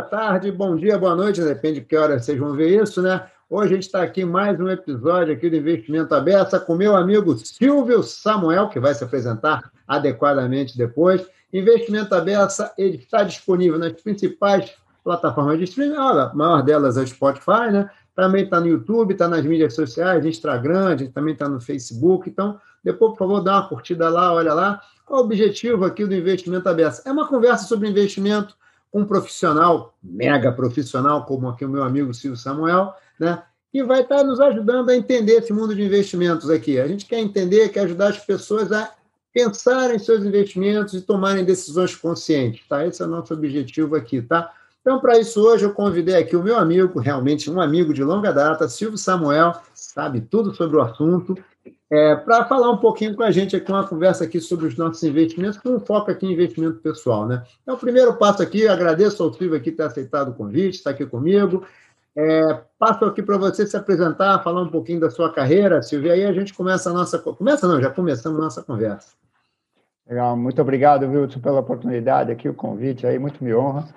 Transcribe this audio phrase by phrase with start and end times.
[0.00, 3.26] boa tarde, bom dia, boa noite, depende de que hora vocês vão ver isso, né?
[3.50, 7.36] Hoje a gente está aqui mais um episódio aqui do Investimento Aberto com meu amigo
[7.36, 11.26] Silvio Samuel, que vai se apresentar adequadamente depois.
[11.52, 14.72] Investimento Aberto ele está disponível nas principais
[15.04, 17.90] plataformas de streaming, a maior delas é o Spotify, né?
[18.16, 22.30] Também está no YouTube, está nas mídias sociais, Instagram, também está no Facebook.
[22.30, 24.80] Então, depois, por favor, dá uma curtida lá, olha lá.
[25.04, 27.02] Qual o objetivo aqui do Investimento Aberto?
[27.04, 28.58] É uma conversa sobre investimento
[28.92, 33.42] um profissional, mega profissional, como aqui o meu amigo Silvio Samuel, né?
[33.70, 36.80] que vai estar nos ajudando a entender esse mundo de investimentos aqui.
[36.80, 38.92] A gente quer entender, quer ajudar as pessoas a
[39.32, 42.84] pensarem em seus investimentos e tomarem decisões conscientes, tá?
[42.84, 44.52] Esse é o nosso objetivo aqui, tá?
[44.80, 48.32] Então, para isso, hoje eu convidei aqui o meu amigo, realmente um amigo de longa
[48.32, 51.36] data, Silvio Samuel, sabe tudo sobre o assunto,
[51.90, 55.02] é, para falar um pouquinho com a gente aqui, uma conversa aqui sobre os nossos
[55.02, 57.42] investimentos, com um foco aqui em investimento pessoal, né?
[57.62, 61.04] Então, o primeiro passo aqui, agradeço ao Silvio aqui ter aceitado o convite, estar aqui
[61.04, 61.66] comigo.
[62.14, 66.24] É, passo aqui para você se apresentar, falar um pouquinho da sua carreira, Silvio, aí
[66.24, 67.18] a gente começa a nossa.
[67.18, 69.14] Começa não, já começamos a nossa conversa.
[70.08, 73.88] Legal, muito obrigado, Wilson, pela oportunidade aqui, o convite aí, muito me honra.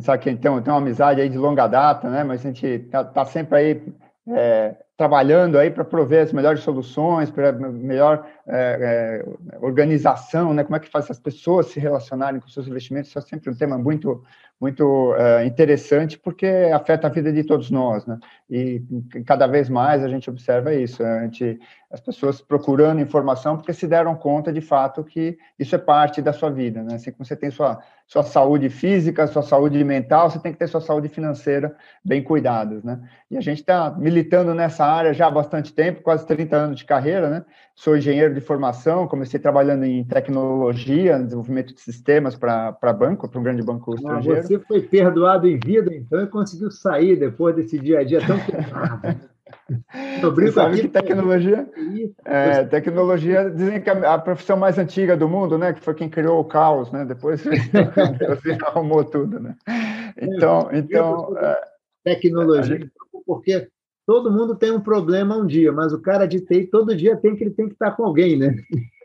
[0.00, 2.22] Sabe que tem, tem uma amizade aí de longa data, né?
[2.22, 3.82] Mas a gente está tá sempre aí
[4.28, 10.62] é, trabalhando aí para prover as melhores soluções, para melhor é, é, organização, né?
[10.62, 13.08] Como é que faz as pessoas se relacionarem com seus investimentos?
[13.08, 14.22] Isso é sempre um tema muito
[14.60, 18.18] muito é, interessante porque afeta a vida de todos nós, né?
[18.48, 18.82] E
[19.24, 21.58] cada vez mais a gente observa isso, a gente,
[21.90, 26.32] as pessoas procurando informação porque se deram conta de fato que isso é parte da
[26.32, 26.96] sua vida, né?
[26.96, 27.80] Assim como você tem sua
[28.10, 32.82] sua saúde física, sua saúde mental, você tem que ter sua saúde financeira bem cuidados,
[32.82, 33.00] né?
[33.30, 36.84] E a gente está militando nessa área já há bastante tempo, quase 30 anos de
[36.84, 37.44] carreira, né?
[37.80, 43.42] Sou engenheiro de formação, comecei trabalhando em tecnologia, desenvolvimento de sistemas para banco, para um
[43.42, 44.42] grande banco estrangeiro.
[44.42, 48.36] Você foi perdoado em vida, então, e conseguiu sair depois desse dia a dia tão
[48.44, 49.24] pesado.
[50.20, 51.66] Você sabe que tecnologia,
[52.26, 56.10] é, tecnologia dizem que a, a, profissão mais antiga do mundo, né, que foi quem
[56.10, 57.42] criou o caos, né, depois
[58.28, 59.56] você arrumou tudo, né.
[60.20, 61.58] Então, então é,
[62.04, 62.90] tecnologia,
[63.24, 63.70] porque
[64.06, 67.36] todo mundo tem um problema um dia, mas o cara de TI todo dia tem
[67.36, 68.54] que ele tem que estar com alguém, né?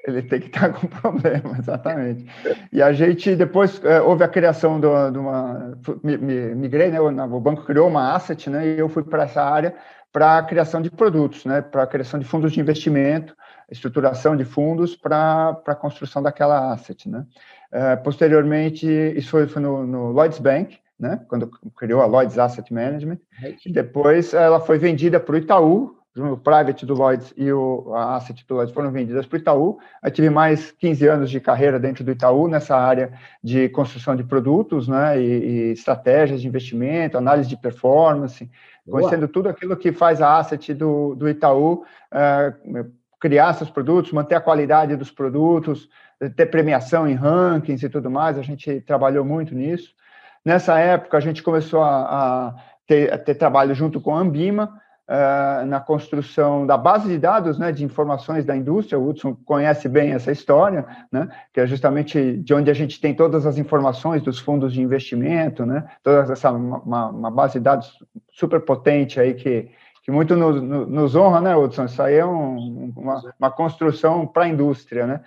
[0.07, 2.25] Ele tem que estar com problema, exatamente.
[2.71, 6.99] E a gente depois é, houve a criação de uma, migrei, né?
[6.99, 8.67] O banco criou uma asset, né?
[8.67, 9.73] E eu fui para essa área
[10.15, 13.35] para a criação de produtos, né, para a criação de fundos de investimento,
[13.69, 17.09] estruturação de fundos para a construção daquela asset.
[17.09, 17.25] Né.
[17.69, 22.73] Uh, posteriormente, isso foi, foi no, no, Lloyds Bank, né, quando criou a Lloyds Asset
[22.73, 23.19] Management.
[23.65, 28.45] Depois ela foi vendida para o Itaú, o private do Lloyds e o, a asset
[28.47, 29.77] do Lloyds foram vendidas para o Itaú.
[30.01, 33.11] Eu tive mais 15 anos de carreira dentro do Itaú nessa área
[33.43, 38.49] de construção de produtos né, e, e estratégias de investimento, análise de performance,
[38.89, 42.85] conhecendo tudo aquilo que faz a asset do, do Itaú uh,
[43.19, 45.89] criar seus produtos, manter a qualidade dos produtos,
[46.35, 48.37] ter premiação em rankings e tudo mais.
[48.37, 49.93] A gente trabalhou muito nisso.
[50.45, 52.01] Nessa época, a gente começou a,
[52.47, 54.79] a, ter, a ter, trabalho junto com a Ambima,
[55.09, 58.99] uh, na construção da base de dados né, de informações da indústria.
[58.99, 63.13] O Hudson conhece bem essa história, né, que é justamente de onde a gente tem
[63.13, 67.97] todas as informações dos fundos de investimento, né, toda essa uma, uma base de dados
[68.31, 69.71] super potente aí que,
[70.03, 71.85] que muito nos, nos honra, né, Hudson?
[71.85, 75.21] Isso aí é um, uma, uma construção para a indústria, né?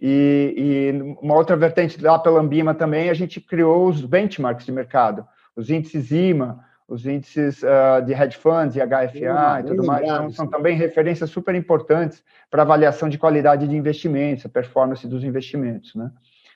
[0.00, 4.72] E, e, uma outra vertente lá pela Ambima também, a gente criou os benchmarks de
[4.72, 10.06] mercado, os índices IMA, os índices uh, de hedge funds e HFA e tudo mais,
[10.08, 15.22] são, são, também referências super importantes para avaliação de qualidade de investimentos, a performance dos
[15.22, 16.10] investimentos, né?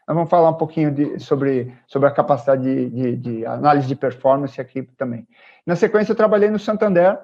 [0.06, 3.97] Nós vamos falar um pouquinho de, sobre, sobre a capacidade de, de, de, análise de
[3.97, 5.27] performance aqui também.
[5.65, 7.19] Na sequência, eu trabalhei no Santander,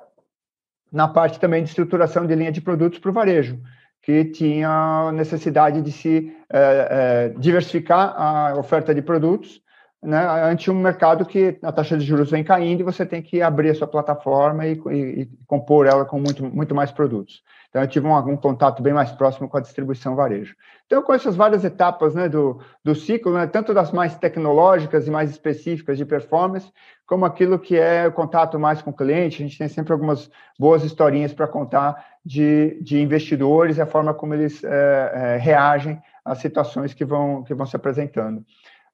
[0.91, 3.60] na parte também de estruturação de linha de produtos para o varejo,
[4.02, 9.62] que tinha necessidade de se é, é, diversificar a oferta de produtos
[10.02, 13.42] né, ante um mercado que a taxa de juros vem caindo e você tem que
[13.42, 17.42] abrir a sua plataforma e, e, e compor ela com muito, muito mais produtos.
[17.68, 20.56] Então, eu tive um, um, contato bem mais próximo com a distribuição varejo.
[20.86, 25.10] Então, com essas várias etapas né, do, do ciclo, né, tanto das mais tecnológicas e
[25.10, 26.72] mais específicas de performance,
[27.06, 30.30] como aquilo que é o contato mais com o cliente, a gente tem sempre algumas
[30.58, 36.00] boas historinhas para contar de, de investidores e a forma como eles é, é, reagem
[36.24, 38.44] às situações que vão, que vão se apresentando.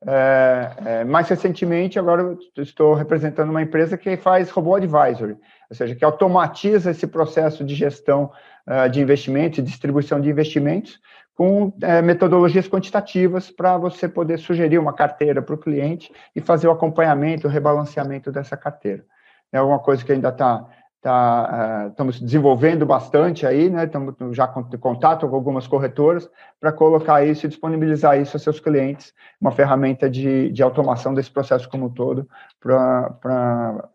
[0.06, 5.37] É, é, mais recentemente, agora estou representando uma empresa que faz robô advisory,
[5.70, 8.31] ou seja, que automatiza esse processo de gestão
[8.67, 11.00] uh, de investimentos e distribuição de investimentos
[11.34, 16.69] com uh, metodologias quantitativas para você poder sugerir uma carteira para o cliente e fazer
[16.69, 19.05] o acompanhamento, o rebalanceamento dessa carteira.
[19.50, 20.67] É alguma coisa que ainda está
[21.06, 23.85] Tá, uh, estamos desenvolvendo bastante aí, né?
[23.85, 26.29] Estamos já com contato com algumas corretoras
[26.61, 31.31] para colocar isso e disponibilizar isso a seus clientes, uma ferramenta de, de automação desse
[31.31, 33.88] processo como um todo, para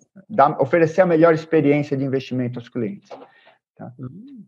[0.61, 3.09] oferecer a melhor experiência de investimento aos clientes.
[3.77, 3.91] Tá?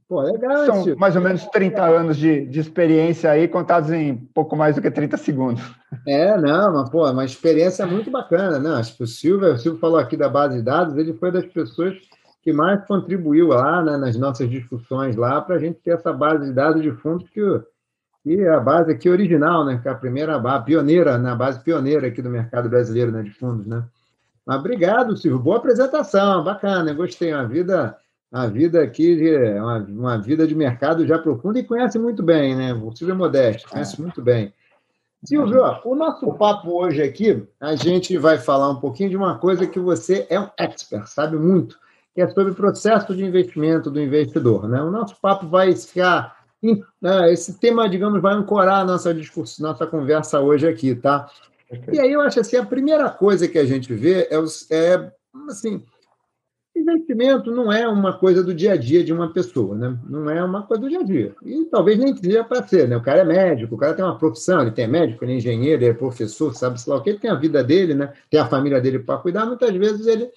[0.07, 0.65] Pô, legal.
[0.65, 4.81] São mais ou menos 30 anos de, de experiência aí, contados em pouco mais do
[4.81, 5.61] que 30 segundos.
[6.07, 8.79] É, não, mas, pô, uma experiência muito bacana, né?
[8.79, 11.45] Acho que o Silvio, o Silvio falou aqui da base de dados, ele foi das
[11.45, 11.95] pessoas
[12.43, 16.45] que mais contribuiu lá né, nas nossas discussões lá para a gente ter essa base
[16.45, 17.41] de dados de fundos que,
[18.21, 21.35] que é a base aqui original, né, que é a primeira a pioneira, na né,
[21.35, 23.83] base pioneira aqui do mercado brasileiro né, de fundos, né?
[24.45, 25.39] Mas obrigado, Silvio.
[25.39, 27.33] Boa apresentação, bacana, gostei.
[27.33, 27.97] Uma vida,
[28.29, 32.53] uma vida aqui, de, uma, uma vida de mercado já profunda e conhece muito bem,
[32.53, 32.73] né?
[32.73, 34.53] O Silvio é modesto, conhece muito bem.
[35.23, 39.65] Silvio, o nosso papo hoje aqui, a gente vai falar um pouquinho de uma coisa
[39.65, 41.79] que você é um expert, sabe muito,
[42.13, 44.67] que é sobre o processo de investimento do investidor.
[44.67, 44.81] Né?
[44.81, 46.43] O nosso papo vai ficar.
[47.01, 51.29] Né, esse tema, digamos, vai ancorar a nossa discurso, nossa conversa hoje aqui, tá?
[51.91, 54.37] E aí eu acho assim, a primeira coisa que a gente vê é,
[54.71, 55.11] é
[55.49, 55.83] assim,
[56.75, 59.97] investimento não é uma coisa do dia a dia de uma pessoa, né?
[60.07, 61.35] Não é uma coisa do dia a dia.
[61.43, 62.97] E talvez nem seja para ser, né?
[62.97, 65.83] O cara é médico, o cara tem uma profissão, ele tem médico, ele é engenheiro,
[65.83, 68.13] ele é professor, sabe se lá o que, ele tem a vida dele, né?
[68.29, 70.29] Tem a família dele para cuidar, muitas vezes ele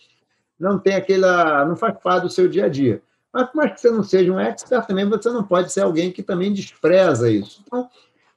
[0.58, 3.02] não tem aquela, não faz parte do seu dia a dia.
[3.32, 6.10] Mas por mais que você não seja um expert, também você não pode ser alguém
[6.10, 7.62] que também despreza isso.
[7.66, 7.88] Então,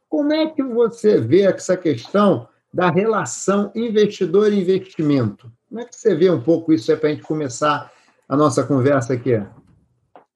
[0.10, 5.52] como é que você vê essa questão da relação investidor-investimento?
[5.70, 7.92] Como é que você vê um pouco isso para a gente começar
[8.28, 9.42] a nossa conversa aqui?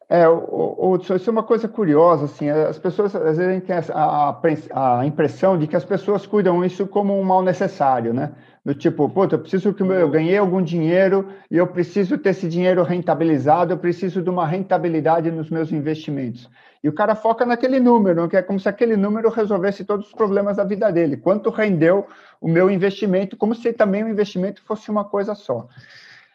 [0.09, 4.99] É, o, o, isso é uma coisa curiosa, assim, as pessoas, às vezes, têm a,
[4.99, 8.31] a impressão de que as pessoas cuidam isso como um mal necessário, né?
[8.65, 12.47] do tipo, puta, eu preciso que eu ganhei algum dinheiro e eu preciso ter esse
[12.47, 16.49] dinheiro rentabilizado, eu preciso de uma rentabilidade nos meus investimentos.
[16.81, 20.13] E o cara foca naquele número, que é como se aquele número resolvesse todos os
[20.13, 21.17] problemas da vida dele.
[21.17, 22.07] Quanto rendeu
[22.39, 25.67] o meu investimento, como se também o investimento fosse uma coisa só.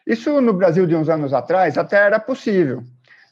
[0.05, 2.83] Isso no Brasil de uns anos atrás até era possível.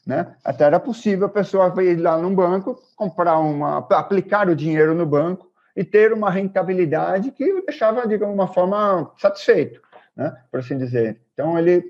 [0.08, 0.26] Né?
[0.42, 5.04] Até era possível a pessoa ir lá num banco, comprar uma, aplicar o dinheiro no
[5.04, 5.46] banco,
[5.76, 9.82] e ter uma rentabilidade que o deixava, de uma forma satisfeito,
[10.16, 10.34] né?
[10.50, 11.20] por assim dizer.
[11.34, 11.84] Então, ele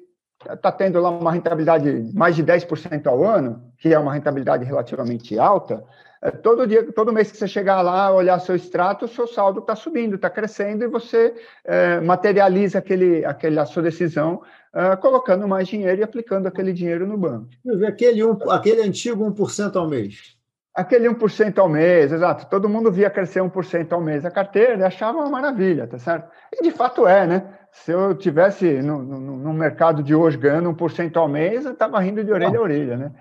[0.51, 4.65] está tendo lá uma rentabilidade de mais de 10% ao ano, que é uma rentabilidade
[4.65, 5.85] relativamente alta,
[6.21, 9.77] é, todo dia, todo mês que você chegar lá, olhar seu extrato, seu saldo está
[9.77, 11.35] subindo, está crescendo, e você
[11.65, 14.43] é, materializa aquele, aquele, a sua decisão
[14.75, 17.49] é, colocando mais dinheiro e aplicando aquele dinheiro no banco.
[17.87, 20.37] Aquele, um, aquele antigo 1% ao mês.
[20.75, 22.47] Aquele 1% ao mês, exato.
[22.49, 26.31] Todo mundo via crescer 1% ao mês a carteira e achava uma maravilha, tá certo?
[26.53, 27.59] E de fato é, né?
[27.73, 31.99] Se eu tivesse no, no, no mercado de hoje ganhando 1% ao mês, eu estava
[32.01, 33.13] rindo de orelha a orelha, né?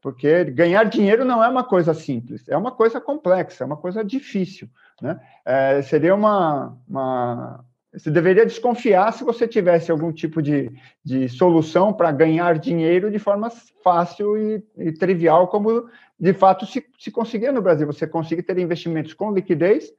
[0.00, 4.04] Porque ganhar dinheiro não é uma coisa simples, é uma coisa complexa, é uma coisa
[4.04, 4.68] difícil,
[5.00, 5.18] né?
[5.44, 7.64] É, seria uma, uma
[7.96, 10.72] você deveria desconfiar se você tivesse algum tipo de,
[11.04, 13.48] de solução para ganhar dinheiro de forma
[13.82, 15.88] fácil e, e, trivial, como
[16.18, 17.86] de fato se, se conseguia no Brasil.
[17.86, 19.92] Você consegue ter investimentos com liquidez,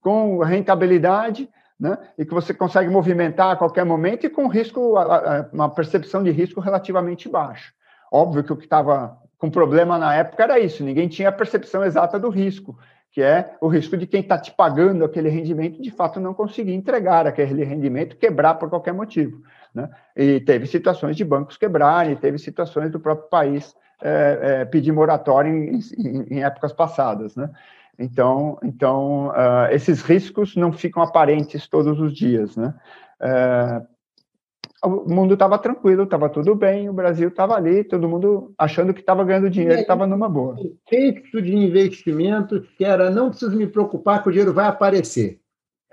[0.00, 1.48] com rentabilidade,
[1.78, 1.98] né?
[2.16, 4.94] e que você consegue movimentar a qualquer momento e com risco,
[5.52, 7.72] uma percepção de risco relativamente baixa.
[8.12, 11.82] Óbvio que o que estava com problema na época era isso, ninguém tinha a percepção
[11.82, 12.78] exata do risco
[13.12, 16.74] que é o risco de quem está te pagando aquele rendimento de fato não conseguir
[16.74, 19.42] entregar aquele rendimento, quebrar por qualquer motivo.
[19.74, 19.88] Né?
[20.16, 25.52] E teve situações de bancos quebrarem, teve situações do próprio país é, é, pedir moratório
[25.52, 27.34] em, em, em, épocas passadas.
[27.34, 27.50] Né?
[27.98, 32.56] Então, então uh, esses riscos não ficam aparentes todos os dias.
[32.56, 32.72] Né?
[33.20, 33.86] Uh,
[34.82, 39.00] o mundo estava tranquilo, estava tudo bem, o Brasil estava ali, todo mundo achando que
[39.00, 40.54] estava ganhando dinheiro, estava numa boa.
[40.54, 45.40] O texto de investimento que era não preciso me preocupar que o dinheiro vai aparecer.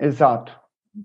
[0.00, 0.58] Exato.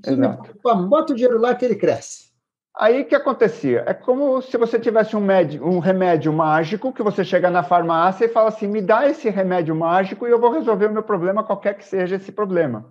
[0.05, 0.55] Exato.
[0.87, 2.31] Bota o dinheiro lá que ele cresce.
[2.75, 3.83] Aí que acontecia?
[3.85, 8.25] É como se você tivesse um, médio, um remédio mágico que você chega na farmácia
[8.25, 11.43] e fala assim: me dá esse remédio mágico e eu vou resolver o meu problema,
[11.43, 12.85] qualquer que seja esse problema.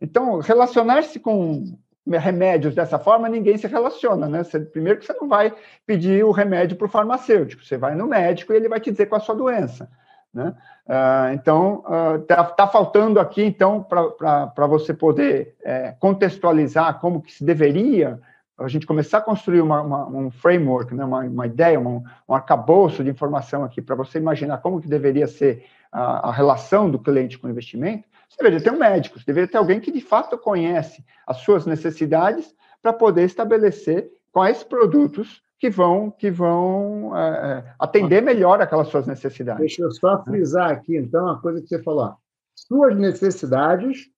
[0.00, 1.76] Então, relacionar-se com
[2.18, 4.42] remédios dessa forma, ninguém se relaciona, né?
[4.42, 5.54] Você, primeiro que você não vai
[5.86, 9.06] pedir o remédio para o farmacêutico, você vai no médico e ele vai te dizer
[9.06, 9.88] qual é a sua doença.
[10.32, 10.54] Né?
[10.86, 11.84] Uh, então,
[12.20, 18.20] está uh, tá faltando aqui, então, para você poder é, contextualizar como que se deveria
[18.64, 22.34] a gente começar a construir uma, uma, um framework, né, uma, uma ideia, um, um
[22.34, 26.98] arcabouço de informação aqui para você imaginar como que deveria ser a, a, relação do
[26.98, 30.00] cliente com o investimento, você deveria ter um médico, você deveria ter alguém que de
[30.00, 37.20] fato conhece as suas necessidades para poder estabelecer quais produtos que vão, que vão é,
[37.28, 39.60] é, atender melhor aquelas suas necessidades.
[39.60, 42.14] Deixa eu só frisar aqui, então, a coisa que você falou.
[42.54, 44.08] Suas necessidades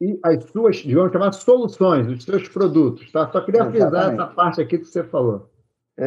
[0.00, 3.12] e as suas, digamos chamar, soluções, os seus produtos.
[3.12, 3.30] Tá?
[3.30, 3.82] Só queria Exatamente.
[3.82, 5.51] frisar essa parte aqui que você falou.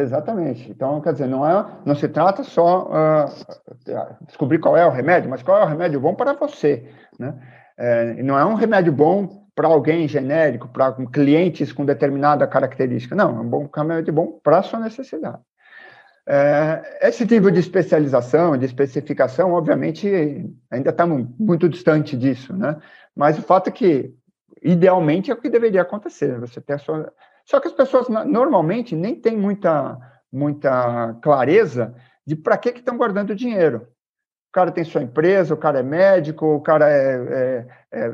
[0.00, 0.70] Exatamente.
[0.70, 5.30] Então, quer dizer, não, é, não se trata só uh, descobrir qual é o remédio,
[5.30, 6.90] mas qual é o remédio bom para você.
[7.18, 7.34] Né?
[7.78, 13.14] É, não é um remédio bom para alguém genérico, para clientes com determinada característica.
[13.14, 15.38] Não, é um bom remédio bom para a sua necessidade.
[16.28, 20.08] É, esse tipo de especialização, de especificação, obviamente,
[20.70, 22.76] ainda estamos muito distante disso, né?
[23.14, 24.12] Mas o fato é que,
[24.62, 26.38] idealmente, é o que deveria acontecer.
[26.40, 27.12] Você tem a sua...
[27.46, 29.96] Só que as pessoas, normalmente, nem têm muita,
[30.32, 31.94] muita clareza
[32.26, 33.86] de para que estão guardando dinheiro.
[34.48, 38.12] O cara tem sua empresa, o cara é médico, o cara é, é, é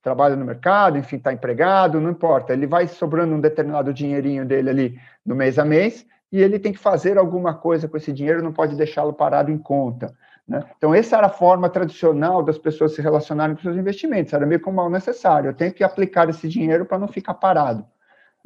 [0.00, 2.52] trabalha no mercado, enfim, está empregado, não importa.
[2.52, 6.72] Ele vai sobrando um determinado dinheirinho dele ali no mês a mês e ele tem
[6.72, 10.14] que fazer alguma coisa com esse dinheiro, não pode deixá-lo parado em conta.
[10.46, 10.64] Né?
[10.76, 14.60] Então, essa era a forma tradicional das pessoas se relacionarem com seus investimentos, era meio
[14.60, 15.50] como mal necessário.
[15.50, 17.84] Eu tenho que aplicar esse dinheiro para não ficar parado.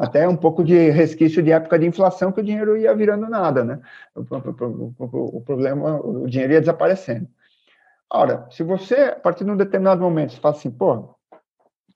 [0.01, 3.63] Até um pouco de resquício de época de inflação, que o dinheiro ia virando nada,
[3.63, 3.79] né?
[4.15, 7.29] O, o, o, o problema, o dinheiro ia desaparecendo.
[8.11, 11.15] Ora, se você, a partir de um determinado momento, você fala assim, pô,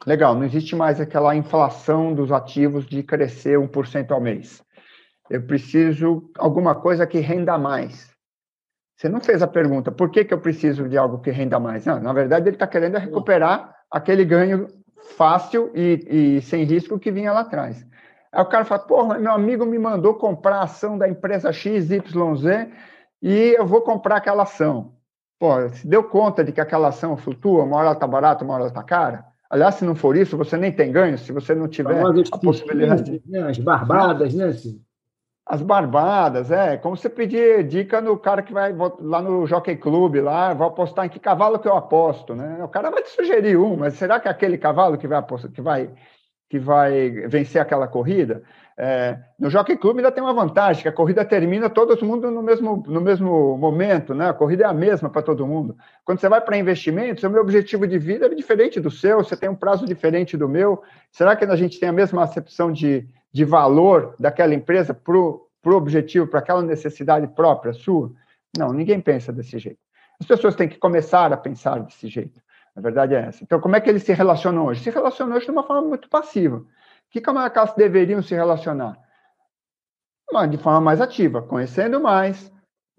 [0.06, 4.62] legal, não existe mais aquela inflação dos ativos de crescer 1% ao mês.
[5.30, 8.12] Eu preciso alguma coisa que renda mais.
[8.98, 11.86] Você não fez a pergunta, por que, que eu preciso de algo que renda mais?
[11.86, 14.68] Não, na verdade, ele está querendo recuperar aquele ganho
[15.16, 17.84] fácil e, e, sem risco que vinha lá atrás.
[18.34, 22.00] Aí o cara fala, porra, meu amigo me mandou comprar a ação da empresa XYZ
[23.22, 24.92] e eu vou comprar aquela ação.
[25.38, 28.54] Pô, se deu conta de que aquela ação flutua, uma hora ela está barata, uma
[28.54, 29.24] hora ela está cara?
[29.48, 33.22] Aliás, se não for isso, você nem tem ganho, se você não tiver a possibilidade...
[33.24, 34.52] Né, as barbadas, né?
[35.46, 36.76] As barbadas, é.
[36.76, 41.04] Como você pedir dica no cara que vai lá no Jockey Club, lá, vou apostar
[41.04, 42.64] em que cavalo que eu aposto, né?
[42.64, 45.52] O cara vai te sugerir um, mas será que é aquele cavalo que vai, apostar,
[45.52, 45.90] que vai,
[46.54, 48.42] que vai vencer aquela corrida?
[48.76, 52.42] É, no Jockey Club ainda tem uma vantagem, que a corrida termina todo mundo no
[52.42, 54.28] mesmo, no mesmo momento, né?
[54.28, 55.76] A corrida é a mesma para todo mundo.
[56.04, 59.36] Quando você vai para investimentos, o meu objetivo de vida é diferente do seu, você
[59.36, 60.82] tem um prazo diferente do meu.
[61.10, 65.48] Será que a gente tem a mesma acepção de de valor daquela empresa para o
[65.64, 68.12] objetivo, para aquela necessidade própria sua?
[68.56, 69.80] Não, ninguém pensa desse jeito.
[70.20, 72.40] As pessoas têm que começar a pensar desse jeito.
[72.76, 73.42] A verdade é essa.
[73.42, 74.82] Então, como é que eles se relacionam hoje?
[74.82, 76.64] Se relacionam hoje de uma forma muito passiva.
[77.10, 78.98] Que como é que elas deveriam se relacionar?
[80.50, 82.52] De forma mais ativa, conhecendo mais,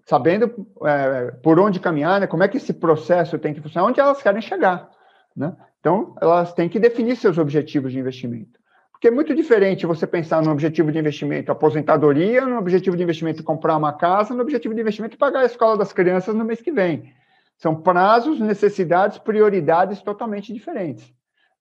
[0.06, 2.26] sabendo é, por onde caminhar, né?
[2.26, 4.88] como é que esse processo tem que funcionar, onde elas querem chegar.
[5.36, 5.54] Né?
[5.80, 8.58] Então, elas têm que definir seus objetivos de investimento.
[8.90, 13.44] Porque é muito diferente você pensar no objetivo de investimento aposentadoria, no objetivo de investimento
[13.44, 16.72] comprar uma casa, no objetivo de investimento pagar a escola das crianças no mês que
[16.72, 17.12] vem.
[17.58, 21.12] São prazos, necessidades, prioridades totalmente diferentes.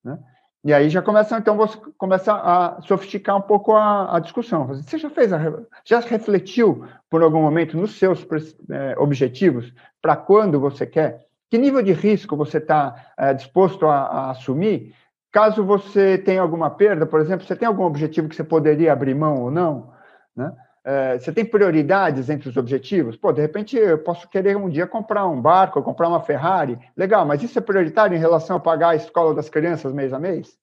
[0.03, 0.19] Né?
[0.65, 4.65] E aí já começa, então, você começa a sofisticar um pouco a, a discussão.
[4.65, 5.39] Você já fez, a,
[5.85, 8.25] já refletiu por algum momento nos seus
[8.71, 9.71] é, objetivos
[10.01, 11.25] para quando você quer?
[11.51, 14.95] Que nível de risco você está é, disposto a, a assumir?
[15.31, 19.13] Caso você tenha alguma perda, por exemplo, você tem algum objetivo que você poderia abrir
[19.13, 19.93] mão ou não?
[20.35, 20.51] Né?
[20.87, 23.17] É, você tem prioridades entre os objetivos?
[23.17, 26.77] Pô, de repente eu posso querer um dia comprar um barco, comprar uma Ferrari.
[26.95, 30.19] Legal, mas isso é prioritário em relação a pagar a escola das crianças mês a
[30.19, 30.55] mês?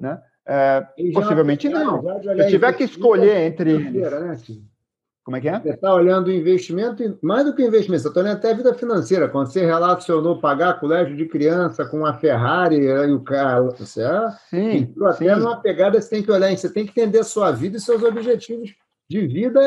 [0.00, 0.18] Né?
[0.46, 2.00] É, possivelmente não.
[2.22, 3.92] Se eu tiver que escolher entre eles.
[3.92, 4.38] Né,
[5.22, 5.58] como é que é?
[5.58, 8.74] Você está olhando o investimento, mais do que investimento, você está olhando até a vida
[8.74, 9.28] financeira.
[9.28, 14.30] Quando você relacionou pagar colégio de criança com a Ferrari e o carro, você é,
[14.50, 15.40] sim, entrou até sim.
[15.40, 18.02] numa pegada você tem que olhar, você tem que entender a sua vida e seus
[18.02, 18.74] objetivos
[19.08, 19.60] de vida,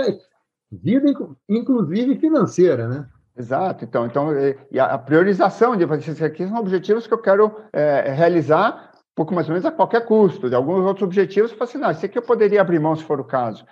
[0.71, 1.13] vida
[1.47, 3.09] inclusive financeira, né?
[3.37, 4.29] Exato, então, então
[4.71, 9.47] e a priorização de esses aqui são objetivos que eu quero é, realizar pouco mais
[9.47, 10.47] ou menos a qualquer custo.
[10.47, 13.03] De alguns outros objetivos, eu falo assim, não, esse aqui eu poderia abrir mão se
[13.03, 13.65] for o caso,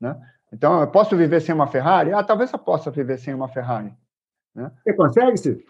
[0.00, 0.16] né?
[0.52, 2.12] Então, eu posso viver sem uma Ferrari?
[2.12, 3.92] Ah, talvez eu possa viver sem uma Ferrari.
[4.54, 4.72] Né?
[4.82, 5.60] Você consegue, Ciro?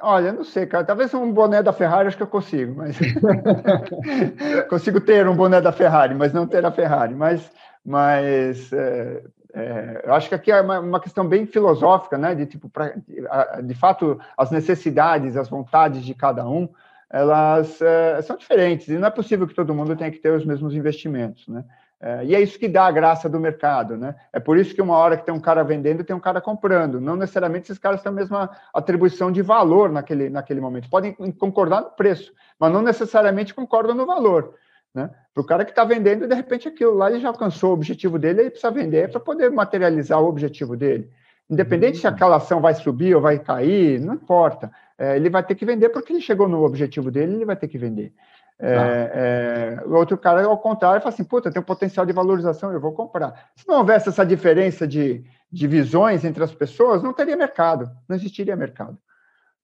[0.00, 0.84] Olha, não sei, cara.
[0.84, 2.96] Talvez um boné da Ferrari acho que eu consigo, mas
[4.70, 7.14] consigo ter um boné da Ferrari, mas não ter a Ferrari.
[7.14, 7.50] Mas,
[7.84, 9.22] mas é,
[9.54, 12.34] é, eu acho que aqui é uma, uma, questão bem filosófica, né?
[12.34, 16.68] De tipo, pra, de, de, fato, as necessidades, as vontades de cada um,
[17.10, 20.44] elas é, são diferentes e não é possível que todo mundo tenha que ter os
[20.44, 21.64] mesmos investimentos, né?
[22.00, 24.14] É, e é isso que dá a graça do mercado, né?
[24.32, 27.00] É por isso que uma hora que tem um cara vendendo, tem um cara comprando.
[27.00, 30.88] Não necessariamente esses caras têm a mesma atribuição de valor naquele, naquele momento.
[30.88, 34.54] Podem concordar no preço, mas não necessariamente concordam no valor.
[34.94, 35.10] Né?
[35.34, 38.18] Para o cara que está vendendo, de repente aquilo lá ele já alcançou o objetivo
[38.18, 41.10] dele, ele precisa vender para poder materializar o objetivo dele.
[41.50, 42.00] Independente uhum.
[42.02, 44.70] se aquela ação vai subir ou vai cair, não importa.
[44.96, 47.68] É, ele vai ter que vender porque ele chegou no objetivo dele, ele vai ter
[47.68, 48.12] que vender.
[48.60, 48.84] É, tá.
[48.86, 52.80] é, o outro cara, ao contrário, fala assim: puta, tem um potencial de valorização, eu
[52.80, 53.50] vou comprar.
[53.56, 58.16] Se não houvesse essa diferença de, de visões entre as pessoas, não teria mercado, não
[58.16, 58.98] existiria mercado.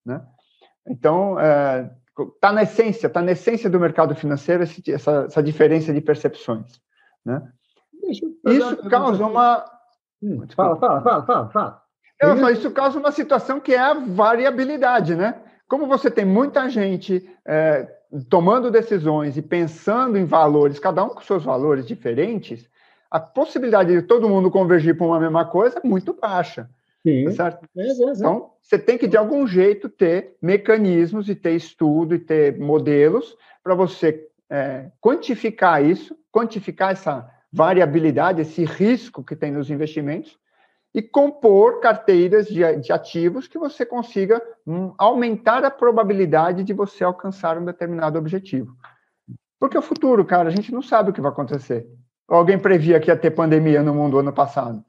[0.04, 0.20] Né?
[0.86, 1.90] Então, é,
[2.36, 6.80] Está na essência, está na essência do mercado financeiro essa, essa diferença de percepções.
[7.24, 7.42] Né?
[8.46, 9.64] Isso causa uma.
[10.22, 11.82] Hum, fala, fala, fala, fala, fala.
[12.22, 15.42] Não, isso causa uma situação que é a variabilidade, né?
[15.68, 17.88] Como você tem muita gente é,
[18.28, 22.68] tomando decisões e pensando em valores, cada um com seus valores diferentes,
[23.10, 26.68] a possibilidade de todo mundo convergir para uma mesma coisa é muito baixa.
[27.06, 27.24] Sim.
[27.26, 27.68] Tá certo?
[27.76, 28.12] É, é, é.
[28.12, 33.36] Então, você tem que, de algum jeito, ter mecanismos e ter estudo e ter modelos
[33.62, 40.38] para você é, quantificar isso, quantificar essa variabilidade, esse risco que tem nos investimentos
[40.94, 47.02] e compor carteiras de, de ativos que você consiga hum, aumentar a probabilidade de você
[47.02, 48.76] alcançar um determinado objetivo.
[49.58, 51.86] Porque o futuro, cara, a gente não sabe o que vai acontecer.
[52.28, 54.84] Alguém previa que ia ter pandemia no mundo ano passado?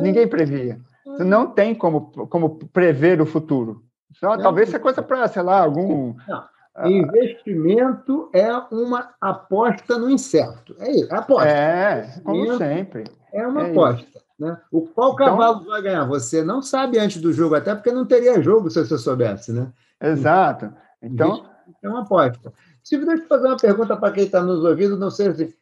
[0.00, 0.78] Ninguém previa.
[1.04, 3.82] Você não tem como, como prever o futuro.
[4.12, 6.14] Só, talvez seja coisa para, sei lá, algum.
[6.28, 6.44] Não.
[6.74, 10.76] Ah, Investimento é uma aposta no incerto.
[10.78, 11.48] É isso, aposta.
[11.48, 13.04] É, como sempre.
[13.32, 14.25] É uma é aposta.
[14.38, 14.56] Né?
[14.70, 16.04] O qual então, cavalo vai ganhar?
[16.04, 19.72] Você não sabe antes do jogo, até porque não teria jogo se você soubesse, né?
[20.00, 20.72] Exato.
[21.02, 21.46] Então.
[21.82, 22.52] É uma aposta.
[22.82, 25.56] Silvio, deixa eu fazer uma pergunta para quem está nos ouvindo, não sei se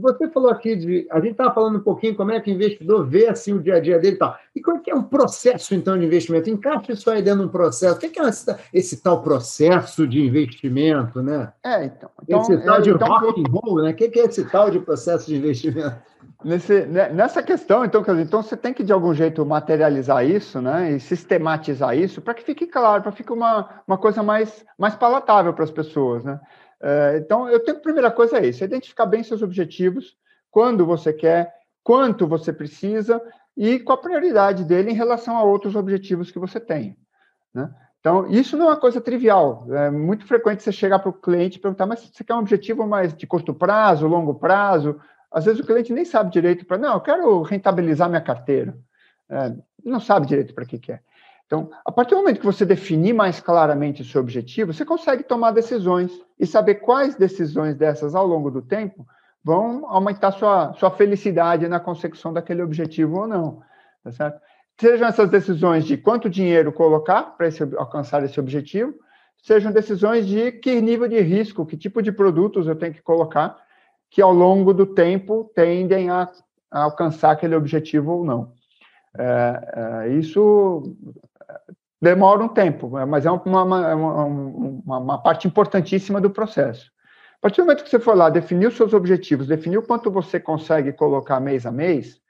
[0.00, 1.06] você falou aqui de.
[1.10, 3.76] A gente estava falando um pouquinho como é que o investidor vê assim, o dia
[3.76, 4.36] a dia dele e tal.
[4.54, 6.48] E como é que é um processo, então, de investimento?
[6.48, 7.96] Encaixa isso aí dentro de um processo.
[7.96, 11.52] O que é esse, esse tal processo de investimento, né?
[11.64, 12.10] É, então.
[12.22, 13.90] então esse tal é, de então, rock and roll, né?
[13.90, 15.96] O que é esse tal de processo de investimento?
[16.44, 20.24] Nesse, né, nessa questão, então, quer dizer, então você tem que de algum jeito materializar
[20.24, 24.22] isso, né, e sistematizar isso para que fique claro, para que fique uma, uma coisa
[24.22, 26.40] mais, mais palatável para as pessoas, né?
[26.80, 30.16] É, então, eu tenho a primeira coisa é isso: é identificar bem seus objetivos,
[30.50, 33.20] quando você quer, quanto você precisa
[33.56, 36.96] e qual a prioridade dele em relação a outros objetivos que você tem.
[37.52, 37.68] Né?
[37.98, 39.66] Então, isso não é uma coisa trivial.
[39.70, 42.86] É muito frequente você chegar para o cliente e perguntar, mas você quer um objetivo
[42.86, 45.00] mais de curto prazo, longo prazo?
[45.30, 48.76] Às vezes o cliente nem sabe direito para, não, eu quero rentabilizar minha carteira.
[49.28, 49.52] É,
[49.84, 51.02] não sabe direito para que quer.
[51.46, 55.22] Então, a partir do momento que você definir mais claramente o seu objetivo, você consegue
[55.22, 59.06] tomar decisões e saber quais decisões dessas ao longo do tempo
[59.42, 63.62] vão aumentar sua, sua felicidade na consecução daquele objetivo ou não.
[64.04, 64.40] Tá certo?
[64.78, 68.94] Sejam essas decisões de quanto dinheiro colocar para alcançar esse objetivo,
[69.42, 73.56] sejam decisões de que nível de risco, que tipo de produtos eu tenho que colocar,
[74.10, 76.28] que ao longo do tempo tendem a,
[76.70, 78.52] a alcançar aquele objetivo ou não.
[79.16, 80.96] É, é, isso
[82.00, 86.90] demora um tempo, mas é uma, uma, uma, uma, parte importantíssima do processo.
[87.38, 90.10] A partir do momento que você for lá, definir os seus objetivos, definir o quanto
[90.10, 92.20] você consegue colocar mês a mês,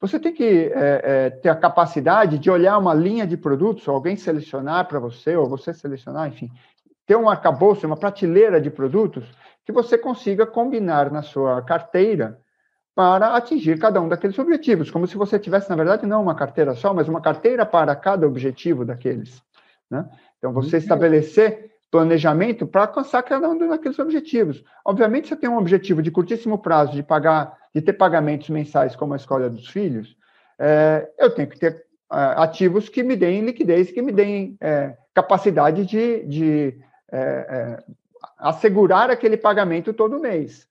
[0.00, 3.94] você tem que é, é, ter a capacidade de olhar uma linha de produtos, ou
[3.94, 6.50] alguém selecionar para você, ou você selecionar, enfim,
[7.06, 9.24] ter um arcabouço, uma prateleira de produtos
[9.68, 12.40] que você consiga combinar na sua carteira
[12.94, 16.74] para atingir cada um daqueles objetivos, como se você tivesse, na verdade, não uma carteira
[16.74, 19.42] só, mas uma carteira para cada objetivo daqueles.
[19.90, 20.08] Né?
[20.38, 24.64] Então, você estabelecer planejamento para alcançar cada um daqueles objetivos.
[24.86, 29.12] Obviamente, você tem um objetivo de curtíssimo prazo de pagar, de ter pagamentos mensais como
[29.12, 30.16] a escola dos filhos,
[30.58, 34.96] é, eu tenho que ter é, ativos que me deem liquidez, que me deem é,
[35.12, 36.80] capacidade de, de
[37.12, 37.84] é, é,
[38.38, 40.68] assegurar aquele pagamento todo mês.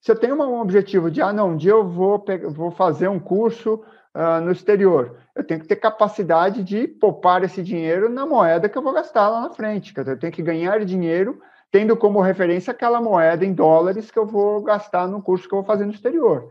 [0.00, 3.20] Se eu tenho um objetivo de, ah, não, um dia eu vou, vou fazer um
[3.20, 8.68] curso uh, no exterior, eu tenho que ter capacidade de poupar esse dinheiro na moeda
[8.68, 9.94] que eu vou gastar lá na frente.
[9.96, 14.60] Eu tenho que ganhar dinheiro tendo como referência aquela moeda em dólares que eu vou
[14.62, 16.50] gastar no curso que eu vou fazer no exterior.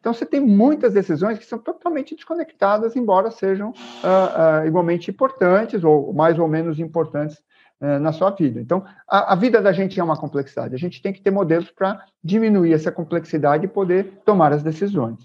[0.00, 5.82] Então, você tem muitas decisões que são totalmente desconectadas, embora sejam uh, uh, igualmente importantes
[5.84, 7.42] ou mais ou menos importantes
[7.80, 8.60] na sua vida.
[8.60, 10.74] Então, a, a, vida da gente é uma complexidade.
[10.74, 15.18] A gente tem que ter modelos para diminuir essa complexidade e poder tomar as decisões.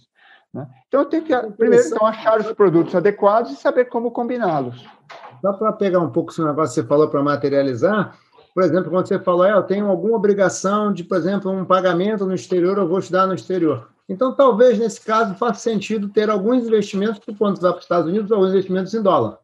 [0.54, 0.68] Né?
[0.88, 4.86] Então, eu tenho que, primeiro, então, achar os produtos adequados e saber como combiná-los.
[5.42, 8.18] Só para pegar um pouco esse negócio que você falou para materializar,
[8.54, 12.26] por exemplo, quando você falou, é, eu tenho alguma obrigação de, por exemplo, um pagamento
[12.26, 13.90] no exterior, eu vou estudar no exterior.
[14.10, 17.86] Então, talvez, nesse caso, faça sentido ter alguns investimentos, que quando você vai para os
[17.86, 19.40] Estados Unidos, alguns investimentos em dólar.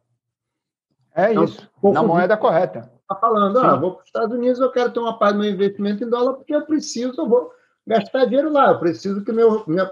[1.14, 2.97] É então, isso, na moeda correta.
[3.10, 5.50] Está falando, ah, vou para os Estados Unidos, eu quero ter uma parte do meu
[5.50, 7.50] investimento em dólar, porque eu preciso, eu vou
[7.86, 9.90] gastar dinheiro lá, eu preciso que meu, minha,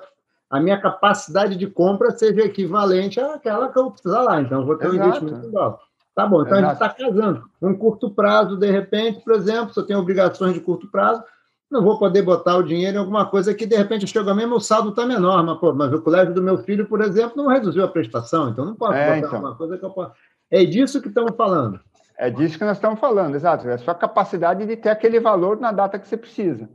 [0.51, 4.77] a minha capacidade de compra seja equivalente àquela que eu precisar lá, então eu vou
[4.77, 5.03] ter Exato.
[5.03, 5.79] um investimento em dólar.
[6.15, 6.85] Tá bom, então Exato.
[6.85, 7.45] a gente está casando.
[7.63, 11.25] Um curto prazo, de repente, por exemplo, se eu tenho obrigações de curto prazo,
[11.71, 14.61] não vou poder botar o dinheiro em alguma coisa que, de repente, chega mesmo, o
[14.61, 17.83] saldo está menor, mas, pô, mas o colégio do meu filho, por exemplo, não reduziu
[17.83, 19.41] a prestação, então não posso é, botar então.
[19.41, 20.13] uma coisa que eu posso.
[20.51, 21.81] É disso que estamos falando.
[22.19, 23.69] É disso que nós estamos falando, exato.
[23.69, 26.69] É a sua capacidade de ter aquele valor na data que você precisa.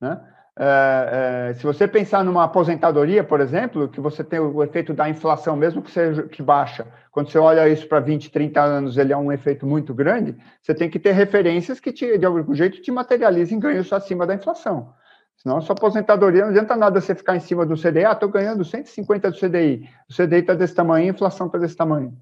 [0.00, 0.20] Né?
[0.58, 5.08] É, é, se você pensar numa aposentadoria, por exemplo, que você tem o efeito da
[5.08, 9.12] inflação, mesmo que seja que baixa, quando você olha isso para 20, 30 anos, ele
[9.12, 12.82] é um efeito muito grande, você tem que ter referências que te, de algum jeito
[12.82, 14.92] te materializem ganhos acima da inflação.
[15.36, 18.64] Senão, sua aposentadoria não adianta nada você ficar em cima do CDI, ah, estou ganhando
[18.64, 22.12] 150 do CDI, o CDI está desse tamanho, a inflação está desse tamanho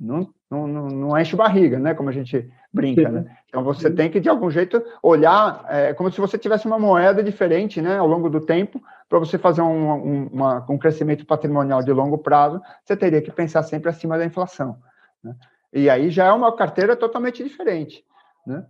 [0.00, 1.94] não, não, não enche barriga, né?
[1.94, 3.36] Como a gente brinca, né?
[3.48, 7.22] Então você tem que, de algum jeito, olhar é, como se você tivesse uma moeda
[7.22, 7.98] diferente, né?
[7.98, 12.18] Ao longo do tempo, para você fazer um, um, uma, um crescimento patrimonial de longo
[12.18, 14.78] prazo, você teria que pensar sempre acima da inflação.
[15.22, 15.34] Né?
[15.72, 18.04] E aí já é uma carteira totalmente diferente,
[18.46, 18.64] né?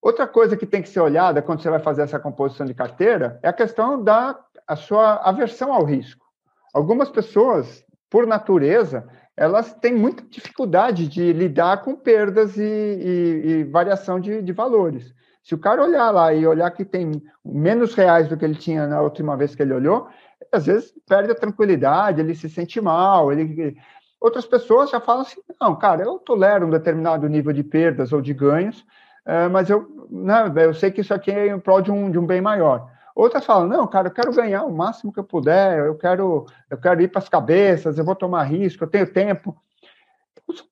[0.00, 3.38] Outra coisa que tem que ser olhada quando você vai fazer essa composição de carteira
[3.40, 6.24] é a questão da a sua aversão ao risco.
[6.72, 13.64] Algumas pessoas, por natureza, elas têm muita dificuldade de lidar com perdas e, e, e
[13.64, 15.14] variação de, de, valores.
[15.42, 17.10] Se o cara olhar lá e olhar que tem
[17.44, 20.08] menos reais do que ele tinha na última vez que ele olhou,
[20.52, 23.32] às vezes perde a tranquilidade, ele se sente mal.
[23.32, 23.76] Ele...
[24.20, 28.20] Outras pessoas já falam assim: não, cara, eu tolero um determinado nível de perdas ou
[28.20, 28.84] de ganhos,
[29.26, 32.18] eh, mas eu, né, eu sei que isso aqui é em prol de um, de
[32.18, 32.88] um bem maior.
[33.14, 36.78] Outras falam, não, cara, eu quero ganhar o máximo que eu puder, eu quero, eu
[36.78, 39.56] quero ir para as cabeças, eu vou tomar risco, eu tenho tempo.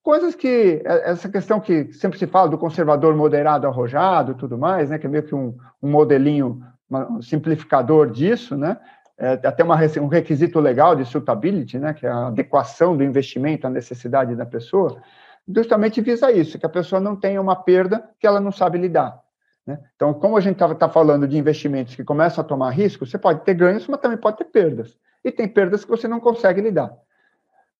[0.03, 4.91] Coisas que, é, essa questão que sempre se fala do conservador moderado arrojado tudo mais,
[4.91, 8.77] né, que é meio que um, um modelinho um simplificador disso, né,
[9.17, 13.67] é, até uma, um requisito legal de suitability, né, que é a adequação do investimento
[13.67, 15.01] à necessidade da pessoa,
[15.47, 19.21] justamente visa isso, que a pessoa não tenha uma perda que ela não sabe lidar.
[19.67, 19.79] Né?
[19.97, 23.19] Então, como a gente estava tá falando de investimentos que começam a tomar risco, você
[23.19, 24.97] pode ter ganhos, mas também pode ter perdas.
[25.25, 26.93] E tem perdas que você não consegue lidar.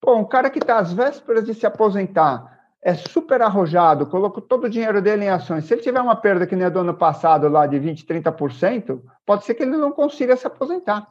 [0.01, 4.65] Pô, um cara que está às vésperas de se aposentar, é super arrojado, colocou todo
[4.65, 5.65] o dinheiro dele em ações.
[5.65, 9.03] Se ele tiver uma perda que nem a do ano passado, lá de 20%, 30%,
[9.27, 11.07] pode ser que ele não consiga se aposentar.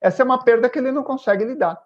[0.00, 1.78] Essa é uma perda que ele não consegue lidar.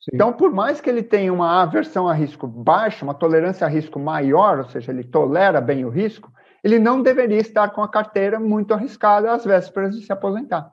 [0.00, 0.12] Sim.
[0.14, 3.98] Então, por mais que ele tenha uma aversão a risco baixa, uma tolerância a risco
[3.98, 6.32] maior, ou seja, ele tolera bem o risco,
[6.66, 10.72] ele não deveria estar com a carteira muito arriscada às vésperas de se aposentar.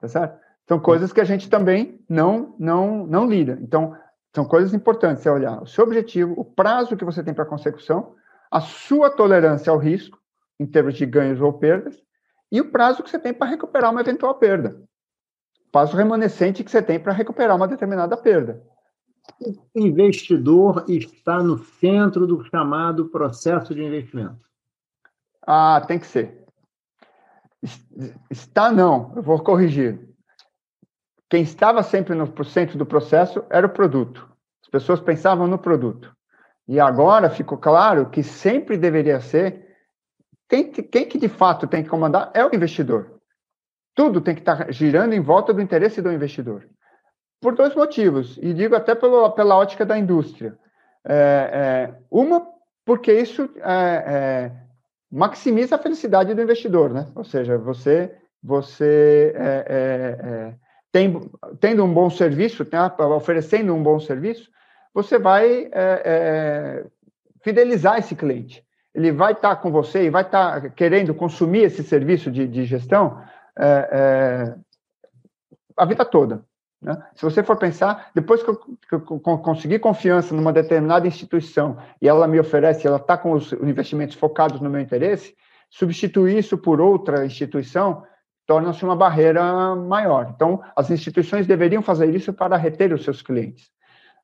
[0.00, 0.40] Tá certo?
[0.66, 3.58] São coisas que a gente também não, não, não lida.
[3.60, 3.94] Então,
[4.34, 7.46] são coisas importantes você olhar o seu objetivo, o prazo que você tem para a
[7.46, 8.14] consecução,
[8.50, 10.18] a sua tolerância ao risco,
[10.58, 12.02] em termos de ganhos ou perdas,
[12.50, 14.82] e o prazo que você tem para recuperar uma eventual perda.
[15.68, 18.62] O prazo remanescente que você tem para recuperar uma determinada perda.
[19.74, 24.50] O investidor está no centro do chamado processo de investimento.
[25.46, 26.44] Ah, tem que ser.
[28.30, 30.08] Está não, eu vou corrigir.
[31.28, 34.28] Quem estava sempre no centro do processo era o produto.
[34.62, 36.14] As pessoas pensavam no produto.
[36.68, 39.72] E agora ficou claro que sempre deveria ser
[40.48, 43.18] quem, quem que de fato tem que comandar é o investidor.
[43.94, 46.68] Tudo tem que estar girando em volta do interesse do investidor.
[47.40, 50.58] Por dois motivos, e digo até pelo, pela ótica da indústria.
[51.04, 51.14] É,
[51.94, 52.46] é, uma,
[52.84, 54.52] porque isso é, é
[55.12, 57.06] maximiza a felicidade do investidor, né?
[57.14, 60.54] Ou seja, você, você é, é, é,
[60.90, 62.66] tem, tendo um bom serviço,
[63.14, 64.50] oferecendo um bom serviço,
[64.94, 66.86] você vai é, é,
[67.42, 68.64] fidelizar esse cliente.
[68.94, 72.48] Ele vai estar tá com você e vai estar tá querendo consumir esse serviço de,
[72.48, 73.22] de gestão
[75.76, 76.42] a vida toda.
[76.82, 77.00] Né?
[77.14, 82.08] Se você for pensar, depois que eu, que eu, conseguir confiança numa determinada instituição e
[82.08, 85.34] ela me oferece, ela está com os investimentos focados no meu interesse,
[85.70, 88.04] substituir isso por outra instituição
[88.46, 90.32] torna-se uma barreira maior.
[90.34, 93.70] Então, as instituições deveriam fazer isso para reter os seus clientes.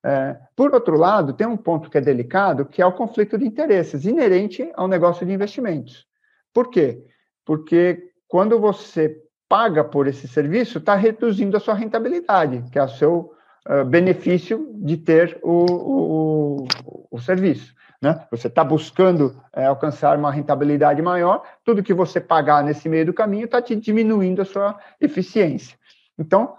[0.05, 3.47] É, por outro lado, tem um ponto que é delicado, que é o conflito de
[3.47, 6.07] interesses inerente ao negócio de investimentos.
[6.53, 7.05] Por quê?
[7.45, 9.17] Porque quando você
[9.49, 13.33] paga por esse serviço está reduzindo a sua rentabilidade, que é o seu
[13.69, 17.75] uh, benefício de ter o, o, o, o serviço.
[18.01, 18.25] Né?
[18.31, 23.13] Você está buscando é, alcançar uma rentabilidade maior, tudo que você pagar nesse meio do
[23.13, 25.77] caminho está te diminuindo a sua eficiência.
[26.17, 26.55] Então,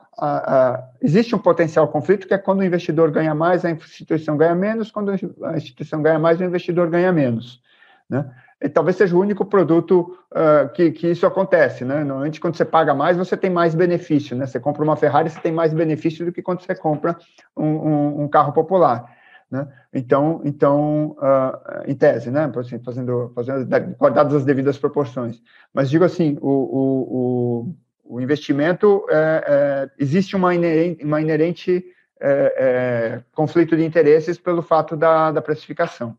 [1.01, 4.91] existe um potencial conflito que é quando o investidor ganha mais, a instituição ganha menos,
[4.91, 7.61] quando a instituição ganha mais, o investidor ganha menos.
[8.09, 8.29] Né?
[8.61, 11.85] E talvez seja o único produto uh, que, que isso acontece.
[11.85, 12.03] Né?
[12.03, 14.35] Normalmente, quando você paga mais, você tem mais benefício.
[14.35, 14.45] Né?
[14.45, 17.17] Você compra uma Ferrari, você tem mais benefício do que quando você compra
[17.55, 19.05] um, um, um carro popular.
[19.49, 19.67] Né?
[19.93, 22.51] Então, então uh, em tese, né?
[22.55, 23.65] Assim, fazendo, fazendo,
[23.97, 25.41] guardadas as devidas proporções.
[25.73, 27.65] Mas digo assim, o, o,
[28.09, 31.83] o, o investimento, é, é, existe uma inerente, uma inerente
[32.21, 36.17] é, é conflito de interesses pelo fato da, da precificação.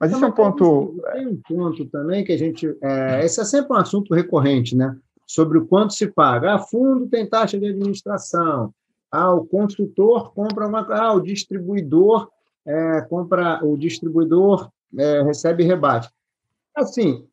[0.00, 0.94] Mas isso é um ponto...
[1.12, 2.76] Tem um ponto também que a gente...
[2.80, 4.96] É, esse é sempre um assunto recorrente, né?
[5.26, 6.54] Sobre o quanto se paga.
[6.54, 8.72] Ah, fundo tem taxa de administração.
[9.10, 10.86] Ah, o construtor compra uma...
[10.94, 12.28] Ah, o distribuidor
[12.66, 16.10] é, compra, o distribuidor é, recebe rebate.
[16.74, 17.26] Assim,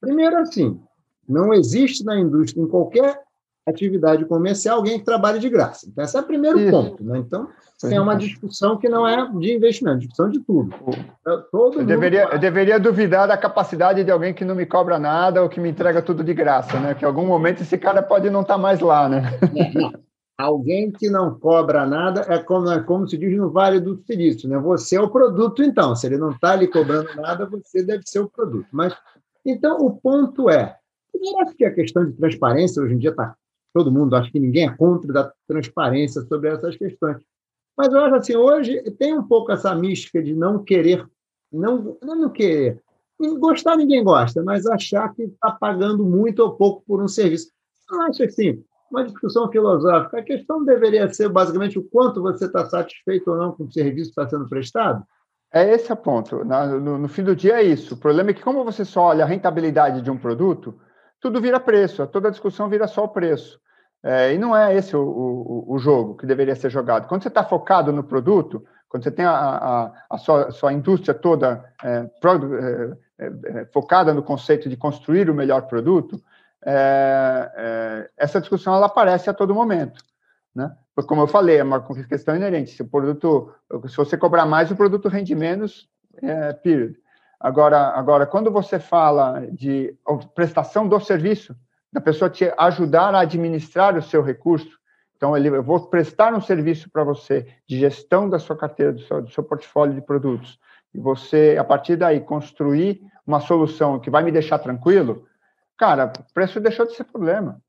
[0.00, 0.80] primeiro assim,
[1.28, 3.20] não existe na indústria, em qualquer
[3.66, 5.86] atividade comercial, alguém que trabalhe de graça.
[5.88, 6.70] Então, esse é o primeiro Isso.
[6.70, 7.04] ponto.
[7.04, 7.18] Né?
[7.18, 7.48] Então,
[7.80, 10.74] tem uma discussão que não é de investimento, discussão de tudo.
[11.20, 14.98] Então, todo eu, deveria, eu deveria duvidar da capacidade de alguém que não me cobra
[14.98, 16.94] nada ou que me entrega tudo de graça, né?
[16.94, 19.22] Que em algum momento esse cara pode não estar tá mais lá, né?
[19.42, 20.02] É,
[20.38, 24.48] Alguém que não cobra nada é como, é como se diz no Vale do Silício,
[24.48, 24.58] né?
[24.58, 25.94] Você é o produto, então.
[25.94, 28.66] Se ele não está lhe cobrando nada, você deve ser o produto.
[28.72, 28.92] Mas
[29.44, 30.76] então o ponto é,
[31.42, 33.36] acho que a questão de transparência hoje em dia está
[33.72, 37.18] todo mundo, acho que ninguém é contra da transparência sobre essas questões.
[37.76, 41.06] Mas eu acho assim, hoje tem um pouco essa mística de não querer,
[41.50, 42.80] não, não querer,
[43.38, 47.50] gostar ninguém gosta, mas achar que está pagando muito ou pouco por um serviço.
[47.90, 50.18] Eu acho assim, uma discussão filosófica.
[50.18, 54.12] A questão deveria ser basicamente o quanto você está satisfeito ou não com o serviço
[54.12, 55.02] que está sendo prestado?
[55.52, 56.44] É esse o ponto.
[56.44, 57.94] No, no, fim do dia é isso.
[57.94, 60.74] O problema é que, como você só olha a rentabilidade de um produto,
[61.22, 63.60] tudo vira preço, toda discussão vira só o preço.
[64.02, 67.06] É, e não é esse o, o, o, jogo que deveria ser jogado.
[67.06, 71.14] Quando você está focado no produto, quando você tem a, a, a sua, sua, indústria
[71.14, 76.20] toda é, pro, é, é, é focada no conceito de construir o melhor produto,
[76.66, 80.02] é, essa discussão ela aparece a todo momento,
[80.52, 80.76] né?
[81.06, 82.72] Como eu falei, é uma questão inerente.
[82.72, 83.54] Se o produto,
[83.88, 85.88] se você cobrar mais, o produto rende menos,
[86.62, 87.01] period.
[87.42, 89.92] Agora, agora, quando você fala de
[90.32, 91.56] prestação do serviço,
[91.92, 94.78] da pessoa te ajudar a administrar o seu recurso,
[95.16, 99.00] então ele, eu vou prestar um serviço para você de gestão da sua carteira, do
[99.00, 100.56] seu, do seu portfólio de produtos,
[100.94, 105.26] e você, a partir daí, construir uma solução que vai me deixar tranquilo,
[105.76, 107.60] cara, o preço deixou de ser problema.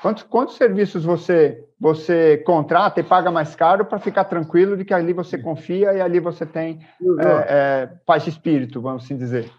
[0.00, 4.92] Quantos, quantos serviços você você contrata e paga mais caro para ficar tranquilo de que
[4.92, 6.86] ali você confia e ali você tem
[7.18, 9.50] é, é, paz de espírito, vamos assim dizer.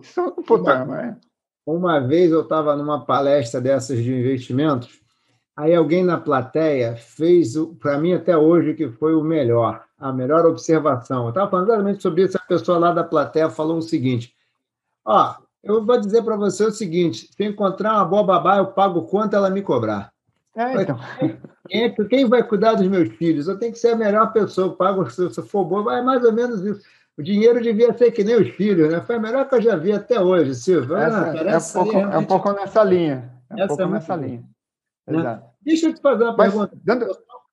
[0.00, 1.16] Isso é puta, uma, é?
[1.66, 5.00] uma vez eu estava numa palestra dessas de investimentos,
[5.56, 10.44] aí alguém na plateia fez, para mim até hoje, que foi o melhor, a melhor
[10.44, 11.24] observação.
[11.24, 14.34] Eu estava falando exatamente sobre isso, a pessoa lá da plateia falou o seguinte,
[15.02, 19.02] ó, eu vou dizer para você o seguinte: se encontrar uma boa babá, eu pago
[19.02, 20.12] quanto ela me cobrar.
[20.56, 20.98] É, então.
[21.68, 23.46] quem, quem, vai cuidar dos meus filhos?
[23.46, 24.68] Eu tenho que ser a melhor pessoa.
[24.68, 26.82] Eu pago, se eu for boa, é mais ou menos isso.
[27.16, 29.00] O dinheiro devia ser que nem os filhos, né?
[29.02, 30.96] Foi a melhor que eu já vi até hoje, Silvio.
[30.96, 32.14] Essa, ah, é, um pouco, realmente...
[32.14, 33.32] é um pouco nessa linha.
[33.50, 34.44] É um pouco é nessa linha.
[35.06, 35.42] Né?
[35.60, 36.76] Deixa eu te fazer uma Mas, pergunta.
[36.82, 37.06] Dando,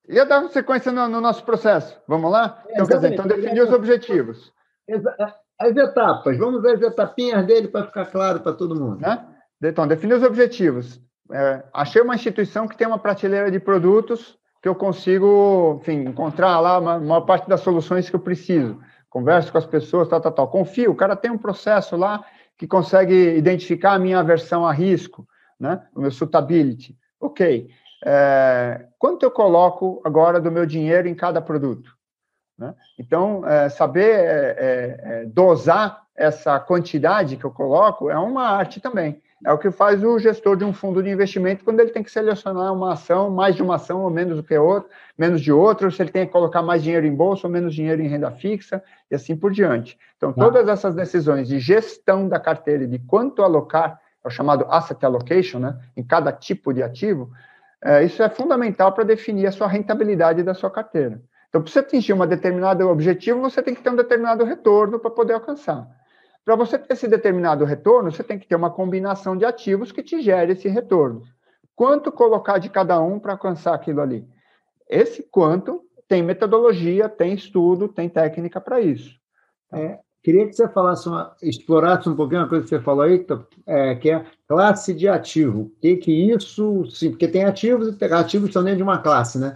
[0.07, 1.99] ia dar sequência no, no, nosso processo.
[2.07, 2.63] Vamos lá?
[2.69, 4.53] Então, quer dizer, então definir os objetivos.
[4.87, 5.13] Exa
[5.59, 9.01] as etapas, vamos ver as etapinhas dele para ficar claro para todo mundo.
[9.01, 9.25] Né?
[9.61, 11.01] Então, definir os objetivos.
[11.31, 16.59] É, achei uma instituição que tem uma prateleira de produtos que eu consigo, enfim, encontrar
[16.59, 18.79] lá uma maior parte das soluções que eu preciso.
[19.09, 20.47] Converso com as pessoas, tal, tal, tal.
[20.47, 22.23] Confio, o cara tem um processo lá
[22.57, 25.27] que consegue identificar a minha aversão a risco,
[25.59, 25.81] né?
[25.95, 26.97] o meu suitability.
[27.19, 27.69] Ok.
[28.05, 31.96] É, quanto eu coloco agora do meu dinheiro em cada produto?
[32.57, 32.73] Né?
[32.97, 38.79] Então, é, saber é, é, é, dosar essa quantidade que eu coloco é uma arte
[38.81, 39.21] também.
[39.45, 42.09] É o que faz o gestor de um fundo de investimento quando ele tem que
[42.09, 45.91] selecionar uma ação, mais de uma ação ou menos do que outra, menos de outra,
[45.91, 48.83] se ele tem que colocar mais dinheiro em bolsa ou menos dinheiro em renda fixa
[49.11, 49.95] e assim por diante.
[50.17, 50.43] Então, tá.
[50.43, 55.05] todas essas decisões de gestão da carteira e de quanto alocar, é o chamado asset
[55.05, 57.31] allocation, né, em cada tipo de ativo,
[57.83, 61.21] é, isso é fundamental para definir a sua rentabilidade da sua carteira.
[61.49, 65.09] Então, para você atingir um determinado objetivo, você tem que ter um determinado retorno para
[65.11, 65.87] poder alcançar.
[66.43, 70.03] Para você ter esse determinado retorno, você tem que ter uma combinação de ativos que
[70.03, 71.21] te gere esse retorno.
[71.75, 74.27] quanto colocar de cada um para alcançar aquilo ali.
[74.89, 79.15] Esse quanto tem metodologia, tem estudo, tem técnica para isso.
[79.71, 83.23] É, queria que você falasse uma, explorasse um pouquinho uma coisa que você falou aí,
[83.67, 85.61] é, que é classe de ativo.
[85.63, 89.37] O que que isso, sim, porque tem ativos e ativos são dentro de uma classe,
[89.37, 89.55] né?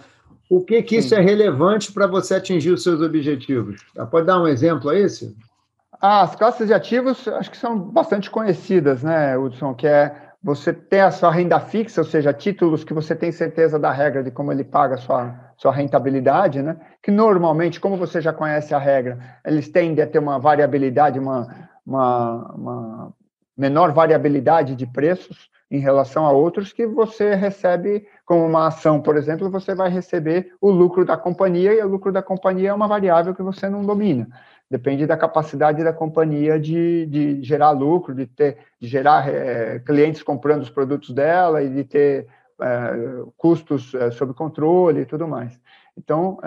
[0.51, 3.85] O que que isso é relevante para você atingir os seus objetivos?
[4.11, 5.33] Pode dar um exemplo a esse?
[6.01, 9.73] Ah, as classes de ativos acho que são bastante conhecidas, né, Hudson?
[9.73, 13.79] Que é você ter a sua renda fixa, ou seja, títulos que você tem certeza
[13.79, 16.75] da regra de como ele paga a sua, sua rentabilidade, né?
[17.01, 21.47] que normalmente, como você já conhece a regra, eles tendem a ter uma variabilidade, uma,
[21.85, 23.13] uma, uma
[23.55, 29.17] menor variabilidade de preços em relação a outros que você recebe como uma ação, por
[29.17, 32.87] exemplo, você vai receber o lucro da companhia e o lucro da companhia é uma
[32.87, 34.25] variável que você não domina.
[34.69, 40.23] Depende da capacidade da companhia de, de gerar lucro, de ter, de gerar é, clientes
[40.23, 42.27] comprando os produtos dela e de ter
[42.61, 45.59] é, custos é, sob controle e tudo mais.
[45.97, 46.39] Então,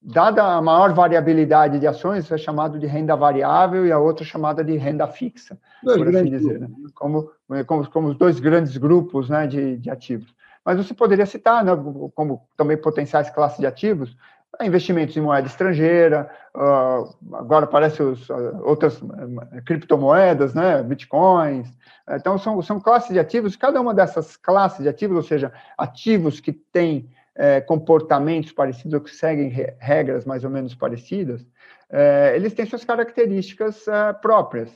[0.00, 4.62] dada a maior variabilidade de ações, é chamado de renda variável e a outra chamada
[4.62, 6.68] de renda fixa, dois por assim dizer, né?
[6.94, 7.28] como,
[7.66, 10.37] como, como os dois grandes grupos né, de, de ativos.
[10.68, 11.72] Mas você poderia citar, né,
[12.14, 14.14] como também potenciais classes de ativos,
[14.60, 18.16] investimentos em moeda estrangeira, uh, agora aparecem uh,
[18.62, 19.08] outras uh,
[19.64, 21.68] criptomoedas, né, bitcoins.
[22.10, 26.38] Então, são, são classes de ativos, cada uma dessas classes de ativos, ou seja, ativos
[26.38, 31.46] que têm eh, comportamentos parecidos ou que seguem re regras mais ou menos parecidas,
[31.88, 34.68] eh, eles têm suas características eh, próprias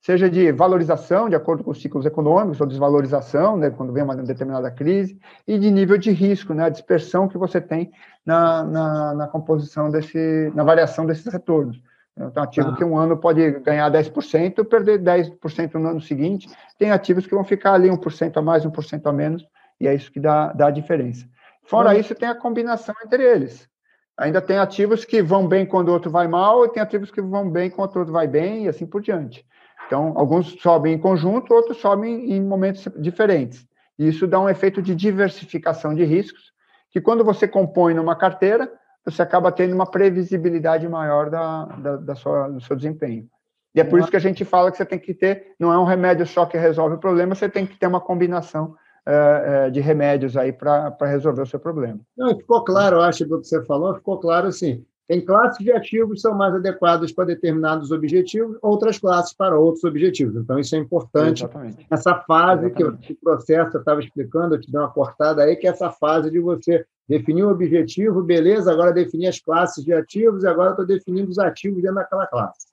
[0.00, 4.16] seja de valorização, de acordo com os ciclos econômicos, ou desvalorização, né, quando vem uma
[4.16, 7.90] determinada crise, e de nível de risco, né, a dispersão que você tem
[8.24, 11.80] na, na, na composição desse, na variação desses retornos.
[12.16, 12.76] Então, ativo ah.
[12.76, 16.48] que um ano pode ganhar 10%, perder 10% no ano seguinte.
[16.76, 19.46] Tem ativos que vão ficar ali 1% a mais, 1% a menos,
[19.80, 21.26] e é isso que dá, dá a diferença.
[21.64, 23.68] Fora isso, tem a combinação entre eles.
[24.16, 27.22] Ainda tem ativos que vão bem quando o outro vai mal, e tem ativos que
[27.22, 29.46] vão bem quando o outro vai bem, e assim por diante.
[29.88, 33.66] Então, alguns sobem em conjunto, outros sobem em momentos diferentes.
[33.98, 36.52] E isso dá um efeito de diversificação de riscos,
[36.90, 38.70] que quando você compõe numa carteira,
[39.02, 43.26] você acaba tendo uma previsibilidade maior da, da, da sua, do seu desempenho.
[43.74, 45.78] E é por isso que a gente fala que você tem que ter, não é
[45.78, 48.74] um remédio só que resolve o problema, você tem que ter uma combinação
[49.06, 51.98] uh, de remédios aí para resolver o seu problema.
[52.16, 54.84] Não, ficou claro, acho, do que você falou, ficou claro assim.
[55.08, 59.82] Tem classes de ativos que são mais adequadas para determinados objetivos, outras classes para outros
[59.82, 60.36] objetivos.
[60.36, 61.44] Então, isso é importante.
[61.44, 61.86] Exatamente.
[61.90, 63.06] Essa fase Exatamente.
[63.06, 65.90] que o processo eu estava explicando, eu te dei uma cortada aí, que é essa
[65.90, 70.72] fase de você definir o objetivo, beleza, agora definir as classes de ativos, e agora
[70.72, 72.66] estou definindo os ativos dentro daquela classe.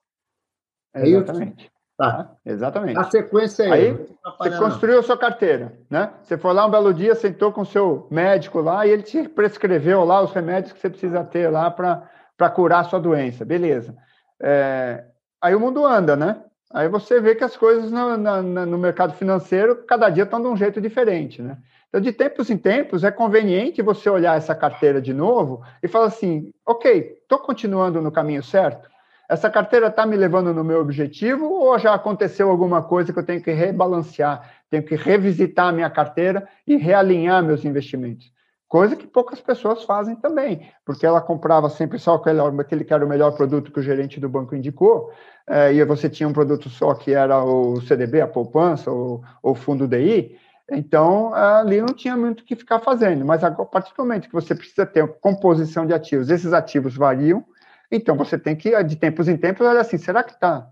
[0.94, 1.64] É Exatamente.
[1.64, 1.76] Isso?
[1.98, 2.36] Tá.
[2.46, 3.00] Exatamente.
[3.00, 4.08] A sequência é aí.
[4.38, 6.12] Você construiu a sua carteira, né?
[6.22, 9.30] Você foi lá um belo dia, sentou com o seu médico lá e ele te
[9.30, 13.96] prescreveu lá os remédios que você precisa ter lá para para curar sua doença, beleza.
[14.42, 15.04] É,
[15.42, 16.42] aí o mundo anda, né?
[16.74, 20.58] Aí você vê que as coisas no, no mercado financeiro cada dia estão de um
[20.58, 21.58] jeito diferente, né?
[21.88, 26.08] Então, de tempos em tempos, é conveniente você olhar essa carteira de novo e falar
[26.08, 28.90] assim: ok, estou continuando no caminho certo?
[29.30, 33.26] Essa carteira está me levando no meu objetivo ou já aconteceu alguma coisa que eu
[33.26, 38.32] tenho que rebalancear, tenho que revisitar a minha carteira e realinhar meus investimentos?
[38.76, 43.06] Coisa que poucas pessoas fazem também, porque ela comprava sempre só aquele, aquele que era
[43.06, 45.14] o melhor produto que o gerente do banco indicou,
[45.48, 49.56] é, e você tinha um produto só que era o CDB, a poupança, ou o
[49.56, 50.38] fundo DI,
[50.70, 53.24] então ali não tinha muito o que ficar fazendo.
[53.24, 57.46] Mas a partir do momento que você precisa ter composição de ativos, esses ativos variam,
[57.90, 60.68] então você tem que, de tempos em tempos, olha assim, será que está?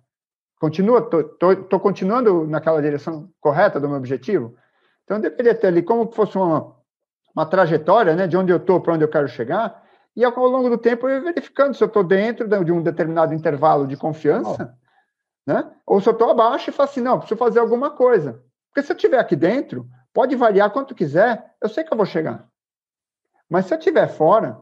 [0.60, 4.54] Continua, estou continuando naquela direção correta do meu objetivo?
[5.06, 6.83] Então eu deveria ter ali, como fosse uma
[7.36, 9.84] uma trajetória, né, de onde eu estou para onde eu quero chegar,
[10.16, 13.88] e ao longo do tempo eu verificando se eu estou dentro de um determinado intervalo
[13.88, 14.76] de confiança,
[15.48, 15.52] oh.
[15.52, 18.42] né, ou se eu estou abaixo e falo assim, não, preciso fazer alguma coisa.
[18.70, 22.06] Porque se eu estiver aqui dentro, pode variar quanto quiser, eu sei que eu vou
[22.06, 22.48] chegar.
[23.50, 24.60] Mas se eu estiver fora,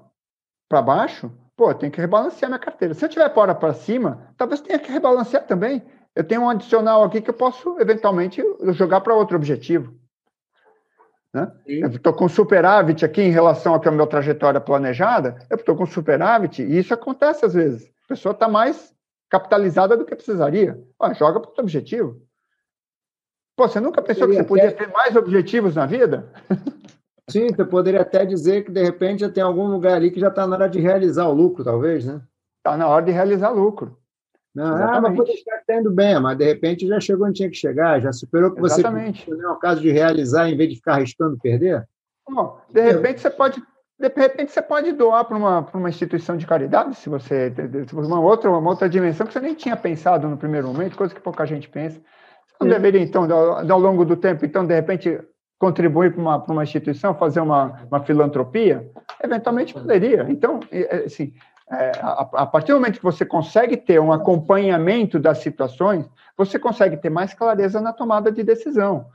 [0.67, 2.93] para baixo, pô, eu tenho que rebalancear minha carteira.
[2.93, 5.83] Se eu estiver fora para cima, talvez tenha que rebalancear também.
[6.15, 9.93] Eu tenho um adicional aqui que eu posso, eventualmente, jogar para outro objetivo.
[11.33, 11.49] Né?
[11.65, 16.61] Eu estou com superávit aqui em relação à minha trajetória planejada, eu estou com superávit,
[16.61, 17.89] e isso acontece às vezes.
[18.05, 18.93] A pessoa está mais
[19.29, 20.77] capitalizada do que precisaria.
[20.97, 22.21] Pô, joga para o objetivo.
[23.55, 26.31] Pô, você nunca pensou que você podia ter mais objetivos na vida?
[27.29, 30.27] Sim, você poderia até dizer que de repente já tem algum lugar ali que já
[30.27, 32.21] está na hora de realizar o lucro, talvez, né?
[32.57, 33.97] Está na hora de realizar lucro.
[34.53, 37.49] Não, ah, mas pode estar está indo bem, mas de repente já chegou onde tinha
[37.49, 39.29] que chegar, já superou o que você Exatamente.
[39.29, 41.87] Não é o caso de realizar em vez de ficar arriscando perder?
[42.29, 43.63] Bom, de repente você pode
[44.01, 47.53] de repente você pode doar para uma, uma instituição de caridade, se você
[47.93, 51.21] uma outra, uma outra dimensão que você nem tinha pensado no primeiro momento, coisa que
[51.21, 52.01] pouca gente pensa.
[52.47, 52.71] Você não é.
[52.71, 55.19] deveria, então, ao, ao longo do tempo, então, de repente,
[55.59, 58.89] contribuir para uma, para uma instituição, fazer uma, uma filantropia?
[59.23, 60.25] Eventualmente poderia.
[60.27, 60.59] Então,
[61.05, 61.33] assim,
[61.71, 66.05] é, a, a, partir do momento que você consegue ter um acompanhamento das situações,
[66.37, 69.05] você consegue ter mais clareza na tomada de decisão.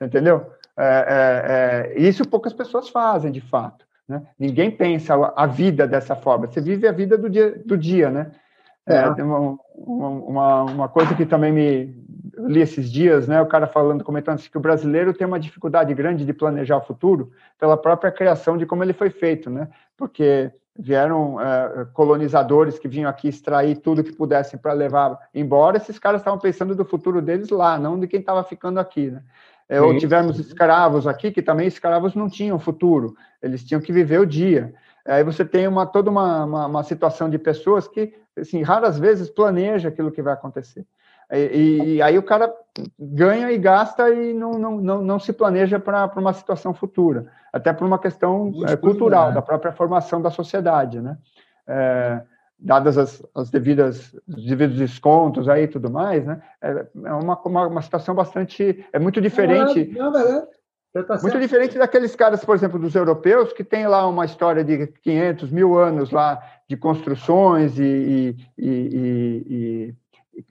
[0.00, 0.50] Entendeu?
[0.76, 3.84] É, é, é isso poucas pessoas fazem, de fato.
[4.08, 4.22] Né?
[4.38, 6.46] Ninguém pensa a vida dessa forma.
[6.46, 8.30] Você vive a vida do dia, do dia né?
[8.86, 11.94] É, uma, uma, uma coisa que também me,
[12.38, 15.92] li esses dias, né, o cara falando, comentando assim, que o brasileiro tem uma dificuldade
[15.94, 19.68] grande de planejar o futuro pela própria criação de como ele foi feito, né?
[19.96, 25.98] Porque vieram é, colonizadores que vinham aqui extrair tudo que pudessem para levar embora, esses
[25.98, 29.22] caras estavam pensando do futuro deles lá, não de quem estava ficando aqui, né?
[29.68, 34.18] É, ou tivemos escravos aqui, que também escravos não tinham futuro, eles tinham que viver
[34.18, 34.72] o dia.
[35.04, 39.28] Aí você tem uma, toda uma, uma, uma situação de pessoas que, assim, raras vezes
[39.28, 40.86] planeja aquilo que vai acontecer.
[41.30, 42.52] E, e, aí o cara
[42.98, 47.72] ganha e gasta e não, não, não, não se planeja para uma situação futura, até
[47.72, 51.18] por uma questão é, cultural, da própria formação da sociedade, né?
[51.66, 52.22] É,
[52.58, 56.40] dadas as, as devidas os devidos descontos aí e tudo mais, né?
[56.62, 59.92] É, é uma, uma, uma, situação bastante é muito diferente.
[59.96, 60.48] Não, não, não,
[61.04, 64.86] Tá muito diferente daqueles caras, por exemplo, dos europeus, que tem lá uma história de
[64.86, 69.94] 500 mil anos lá de construções e, e, e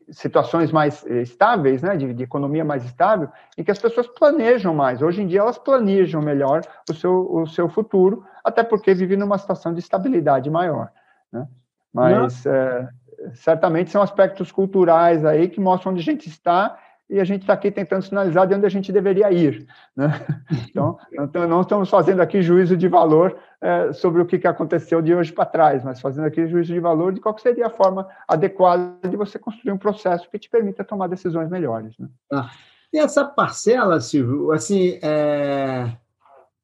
[0.10, 4.74] situações mais eh, estáveis, né, de, de, economia mais estável, em que as pessoas planejam
[4.74, 5.02] mais.
[5.02, 9.38] Hoje em dia elas planejam melhor o seu, o seu futuro, até porque vivem numa
[9.38, 10.92] situação de estabilidade maior.
[11.32, 11.48] Né?
[11.94, 12.88] Mas é,
[13.34, 16.78] certamente são aspectos culturais aí que mostram onde a gente está
[17.10, 19.66] e a gente está aqui tentando sinalizar de onde a gente deveria ir.
[19.96, 20.08] Né?
[20.70, 25.16] Então, não estamos fazendo aqui juízo de valor é, sobre o que, que aconteceu de
[25.16, 29.10] hoje para trás, mas fazendo aqui juízo de valor de qual seria a forma adequada
[29.10, 31.98] de você construir um processo que te permita tomar decisões melhores.
[31.98, 32.08] Né?
[32.32, 32.50] Ah,
[32.94, 35.92] e essa parcela, Silvio, assim, é...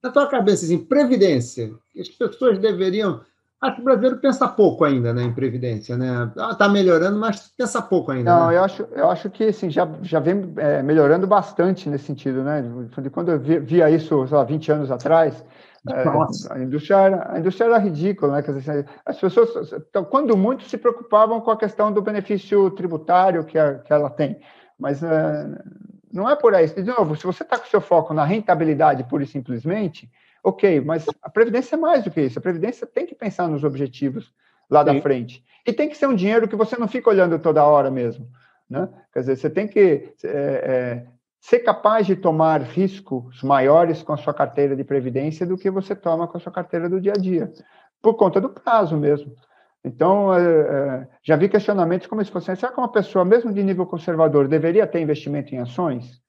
[0.03, 3.21] na tua cabeça, assim, previdência, as pessoas deveriam
[3.63, 6.29] Acho que o brasileiro pensa pouco ainda né, em previdência, né?
[6.51, 8.29] Está melhorando, mas pensa pouco ainda.
[8.29, 8.57] Não, né?
[8.57, 12.61] eu, acho, eu acho que assim, já, já vem é, melhorando bastante nesse sentido, né?
[13.13, 15.45] Quando eu via isso, sei lá, 20 anos atrás,
[15.89, 18.41] é, a, indústria era, a indústria era ridícula, né?
[18.41, 23.57] Dizer, as pessoas, então, quando muito, se preocupavam com a questão do benefício tributário que,
[23.57, 24.41] a, que ela tem.
[24.77, 25.47] Mas é,
[26.11, 26.67] não é por aí.
[26.67, 30.11] De novo, se você está com o seu foco na rentabilidade pura e simplesmente,
[30.43, 32.37] Ok, mas a Previdência é mais do que isso.
[32.37, 34.33] A Previdência tem que pensar nos objetivos
[34.69, 34.95] lá Sim.
[34.95, 35.43] da frente.
[35.65, 38.27] E tem que ser um dinheiro que você não fica olhando toda hora mesmo.
[38.69, 38.89] Né?
[39.13, 41.05] Quer dizer, você tem que é, é,
[41.39, 45.95] ser capaz de tomar riscos maiores com a sua carteira de Previdência do que você
[45.95, 47.51] toma com a sua carteira do dia a dia,
[48.01, 49.33] por conta do prazo mesmo.
[49.81, 53.63] Então, é, é já vi questionamentos como se fosse, será que uma pessoa, mesmo de
[53.63, 56.21] nível conservador, deveria ter investimento em ações?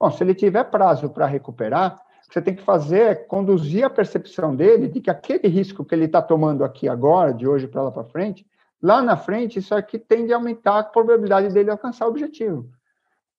[0.00, 1.98] Bom, se ele tiver prazo para recuperar,
[2.28, 6.04] você tem que fazer é conduzir a percepção dele de que aquele risco que ele
[6.04, 8.46] está tomando aqui agora, de hoje para lá para frente,
[8.82, 12.68] lá na frente, isso aqui tende a aumentar a probabilidade dele alcançar o objetivo.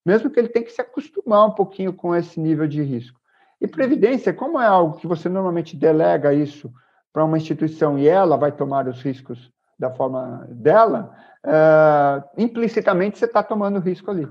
[0.04, 3.20] Mesmo que ele tenha que se acostumar um pouquinho com esse nível de risco.
[3.62, 6.74] E previdência, como é algo que você normalmente delega isso
[7.14, 11.16] para uma instituição e ela vai tomar os riscos da forma dela,
[11.46, 14.28] é, implicitamente você está tomando risco ali.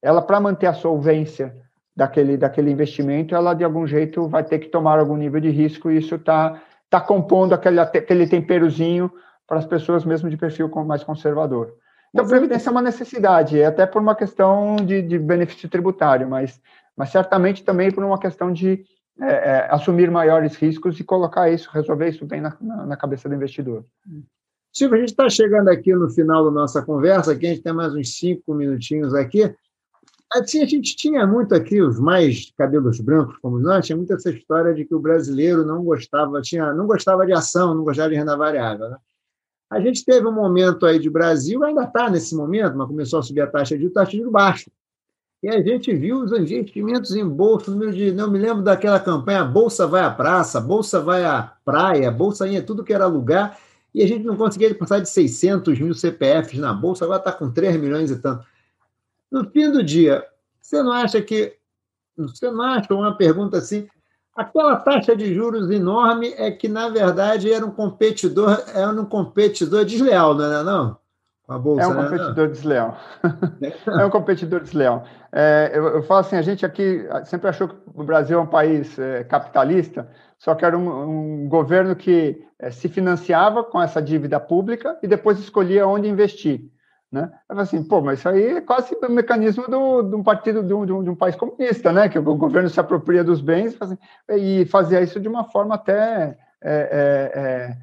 [0.00, 1.56] Ela, para manter a solvência
[1.96, 5.90] daquele, daquele investimento, ela de algum jeito vai ter que tomar algum nível de risco
[5.90, 9.10] e isso está tá compondo aquele, aquele temperozinho
[9.46, 11.72] para as pessoas mesmo de perfil mais conservador.
[12.10, 16.60] Então, previdência é uma necessidade, é até por uma questão de, de benefício tributário, mas,
[16.96, 18.84] mas certamente também por uma questão de
[19.20, 23.28] é, é, assumir maiores riscos e colocar isso, resolver isso bem na, na, na cabeça
[23.28, 23.84] do investidor.
[24.72, 27.72] Silvio, a gente está chegando aqui no final da nossa conversa, aqui a gente tem
[27.72, 29.54] mais uns cinco minutinhos aqui.
[30.32, 34.30] Assim, a gente tinha muito aqui, os mais cabelos brancos como nós, tinha muito essa
[34.30, 38.16] história de que o brasileiro não gostava, tinha, não gostava de ação, não gostava de
[38.16, 38.90] renda variável.
[38.90, 38.96] Né?
[39.70, 43.22] A gente teve um momento aí de Brasil, ainda está nesse momento, mas começou a
[43.22, 44.70] subir a taxa de taxa de baixa.
[45.42, 49.86] E a gente viu os investimentos em bolsa, de, não me lembro daquela campanha, Bolsa
[49.86, 53.58] vai à praça, Bolsa vai à praia, Bolsa ia tudo que era lugar,
[53.94, 57.50] e a gente não conseguia passar de 600 mil CPFs na Bolsa, agora está com
[57.50, 58.44] 3 milhões e tanto.
[59.30, 60.24] No fim do dia,
[60.60, 61.56] você não acha que.
[62.16, 63.86] Você não acha uma pergunta assim?
[64.34, 69.84] Aquela taxa de juros enorme é que, na verdade, era um competidor, era um competidor
[69.84, 70.98] desleal, não é não?
[71.58, 72.02] Bolsa, é um né?
[72.02, 72.98] competidor desleal.
[73.86, 75.04] é um competidor desleal.
[75.32, 78.46] É, eu, eu, falo assim, a gente aqui sempre achou que o Brasil é um
[78.46, 84.02] país é, capitalista, só que era um, um governo que é, se financiava com essa
[84.02, 86.68] dívida pública e depois escolhia onde investir.
[87.10, 87.30] Né?
[87.46, 90.74] Falo assim, pô, mas isso aí é quase o mecanismo do, de um partido, de
[90.74, 92.08] um, de, um, de um, país comunista, né?
[92.08, 93.96] Que o governo se apropria dos bens assim,
[94.28, 97.76] e fazia isso de uma forma até é, é, é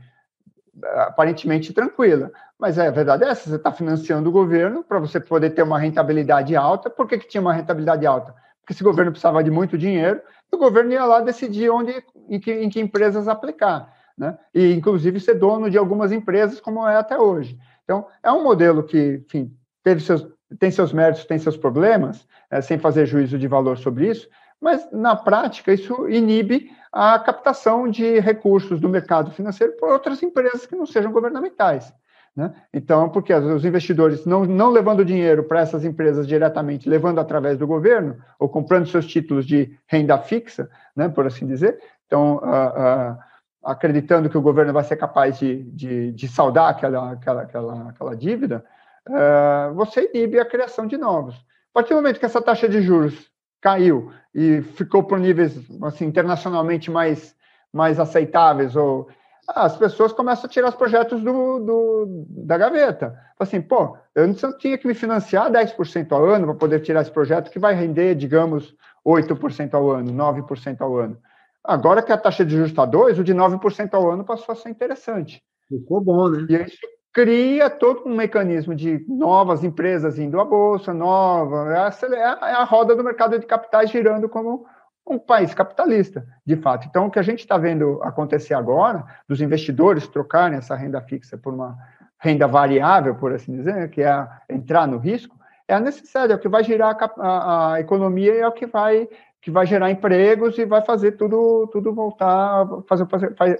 [1.05, 2.31] aparentemente tranquila.
[2.59, 5.79] Mas a verdade é essa, você está financiando o governo para você poder ter uma
[5.79, 6.89] rentabilidade alta.
[6.89, 8.33] Por que, que tinha uma rentabilidade alta?
[8.61, 10.21] Porque esse governo precisava de muito dinheiro,
[10.51, 11.93] e o governo ia lá decidir onde,
[12.29, 13.91] em que, em que empresas aplicar.
[14.17, 14.37] Né?
[14.53, 17.59] E, inclusive, ser dono de algumas empresas, como é até hoje.
[17.83, 19.53] Então, é um modelo que, enfim,
[19.83, 20.27] teve seus,
[20.59, 24.27] tem seus méritos, tem seus problemas, é, sem fazer juízo de valor sobre isso,
[24.61, 30.65] mas, na prática, isso inibe a captação de recursos do mercado financeiro por outras empresas
[30.65, 31.93] que não sejam governamentais.
[32.35, 32.53] Né?
[32.73, 37.67] Então, porque os investidores não, não levando dinheiro para essas empresas diretamente, levando através do
[37.67, 43.17] governo, ou comprando seus títulos de renda fixa, né, por assim dizer, então, uh, uh,
[43.63, 48.15] acreditando que o governo vai ser capaz de, de, de saldar aquela, aquela, aquela, aquela
[48.15, 48.63] dívida,
[49.07, 51.35] uh, você inibe a criação de novos.
[51.35, 56.05] A partir do momento que essa taxa de juros caiu e ficou por níveis assim,
[56.05, 57.35] internacionalmente mais,
[57.71, 59.07] mais aceitáveis, ou
[59.47, 63.17] ah, as pessoas começam a tirar os projetos do, do da gaveta.
[63.39, 67.51] Assim, pô, eu tinha que me financiar 10% ao ano para poder tirar esse projeto
[67.51, 71.17] que vai render, digamos, 8% ao ano, 9% ao ano.
[71.63, 74.55] Agora que a taxa de juros está 2, o de 9% ao ano passou a
[74.55, 75.41] ser interessante.
[75.69, 76.45] Ficou bom, né?
[76.49, 76.77] E isso
[77.13, 82.63] cria todo um mecanismo de novas empresas indo à bolsa, nova, é a, é a
[82.63, 84.65] roda do mercado de capitais girando como
[85.05, 86.87] um país capitalista, de fato.
[86.87, 91.37] Então, o que a gente está vendo acontecer agora, dos investidores trocarem essa renda fixa
[91.37, 91.77] por uma
[92.19, 95.37] renda variável, por assim dizer, que é entrar no risco,
[95.67, 98.51] é a necessidade, é o que vai girar a, a, a economia e é o
[98.51, 99.07] que vai
[99.43, 103.05] que vai gerar empregos e vai fazer tudo tudo voltar, fazer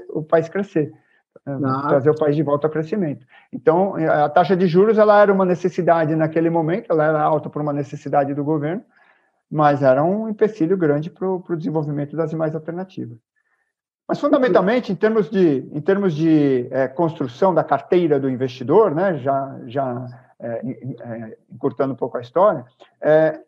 [0.10, 0.94] o, país crescer.
[1.46, 1.88] Ah.
[1.90, 3.26] trazer o país de volta ao crescimento.
[3.52, 7.62] Então, a taxa de juros ela era uma necessidade naquele momento, ela era alta por
[7.62, 8.82] uma necessidade do governo,
[9.52, 13.18] mas era um empecilho grande para o desenvolvimento das demais alternativas.
[14.08, 19.18] Mas, fundamentalmente, em termos de, em termos de é, construção da carteira do investidor, né,
[19.18, 20.06] já, já
[20.40, 22.66] é, é, encurtando um pouco a história,
[23.02, 23.42] é,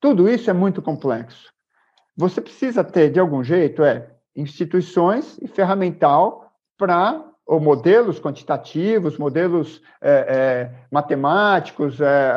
[0.00, 1.54] tudo isso é muito complexo.
[2.16, 9.80] Você precisa ter, de algum jeito, é, instituições e ferramental para ou modelos quantitativos, modelos
[10.00, 12.32] é, é, matemáticos, é,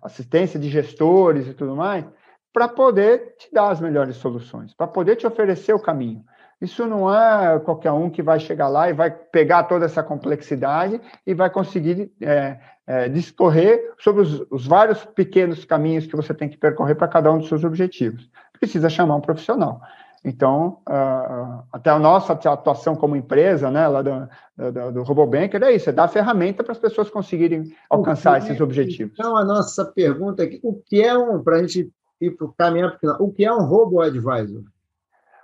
[0.00, 2.04] assistência de gestores e tudo mais,
[2.52, 6.24] para poder te dar as melhores soluções, para poder te oferecer o caminho.
[6.60, 11.00] Isso não é qualquer um que vai chegar lá e vai pegar toda essa complexidade
[11.26, 16.48] e vai conseguir é, é, discorrer sobre os, os, vários pequenos caminhos que você tem
[16.48, 18.30] que percorrer para cada um dos seus objetivos.
[18.62, 19.80] Precisa chamar um profissional.
[20.24, 25.72] Então, uh, até a nossa atuação como empresa, né, lá do, do, do RoboBanker, é
[25.72, 29.18] isso, é dar ferramenta para as pessoas conseguirem alcançar esses objetivos.
[29.18, 31.90] Então, a nossa pergunta aqui, o que é um, para a gente
[32.20, 34.62] ir para o caminho final, o que é um Robo-Advisor?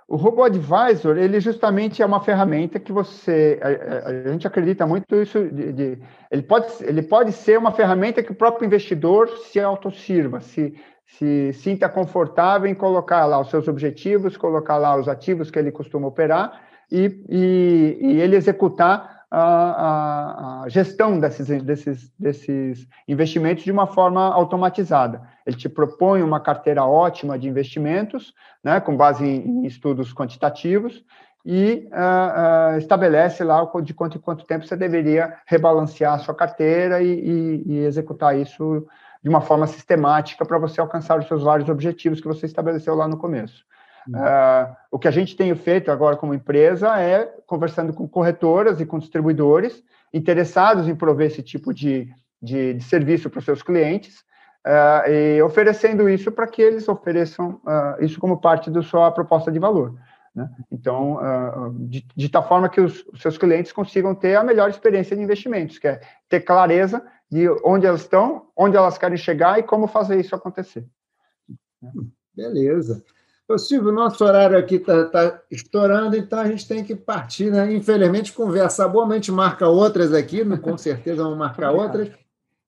[0.07, 5.13] O Robo Advisor, ele justamente é uma ferramenta que você, a, a gente acredita muito
[5.17, 5.99] isso de, de,
[6.31, 10.73] ele pode, ele pode ser uma ferramenta que o próprio investidor se autossirva, se
[11.17, 15.71] se sinta confortável em colocar lá os seus objetivos, colocar lá os ativos que ele
[15.71, 23.71] costuma operar e, e, e ele executar a, a, gestão desses, desses, desses investimentos de
[23.71, 25.21] uma forma automatizada.
[25.45, 28.33] Ele te propõe uma carteira ótima de investimentos,
[28.63, 31.03] né, com base em, em estudos quantitativos,
[31.45, 36.35] e uh, uh, estabelece lá de quanto em quanto tempo você deveria rebalancear a sua
[36.35, 38.85] carteira e, e, e executar isso
[39.21, 43.07] de uma forma sistemática para você alcançar os seus vários objetivos que você estabeleceu lá
[43.07, 43.65] no começo.
[44.07, 48.85] Uh, o que a gente tem feito agora como empresa é conversando com corretoras e
[48.85, 52.11] com distribuidores interessados em prover esse tipo de,
[52.41, 54.21] de, de serviço para os seus clientes
[54.65, 59.51] uh, e oferecendo isso para que eles ofereçam uh, isso como parte da sua proposta
[59.51, 59.95] de valor.
[60.33, 60.49] Né?
[60.71, 61.19] Então,
[61.87, 65.21] de, de tal forma que os, os seus clientes consigam ter a melhor experiência de
[65.21, 65.99] investimentos, que é
[66.29, 70.85] ter clareza de onde elas estão, onde elas querem chegar e como fazer isso acontecer.
[72.33, 73.03] Beleza.
[73.47, 77.73] Ô, Silvio, nosso horário aqui está tá estourando, então a gente tem que partir, né?
[77.73, 82.11] Infelizmente, conversa boa, a gente marca outras aqui, com certeza vamos marcar outras.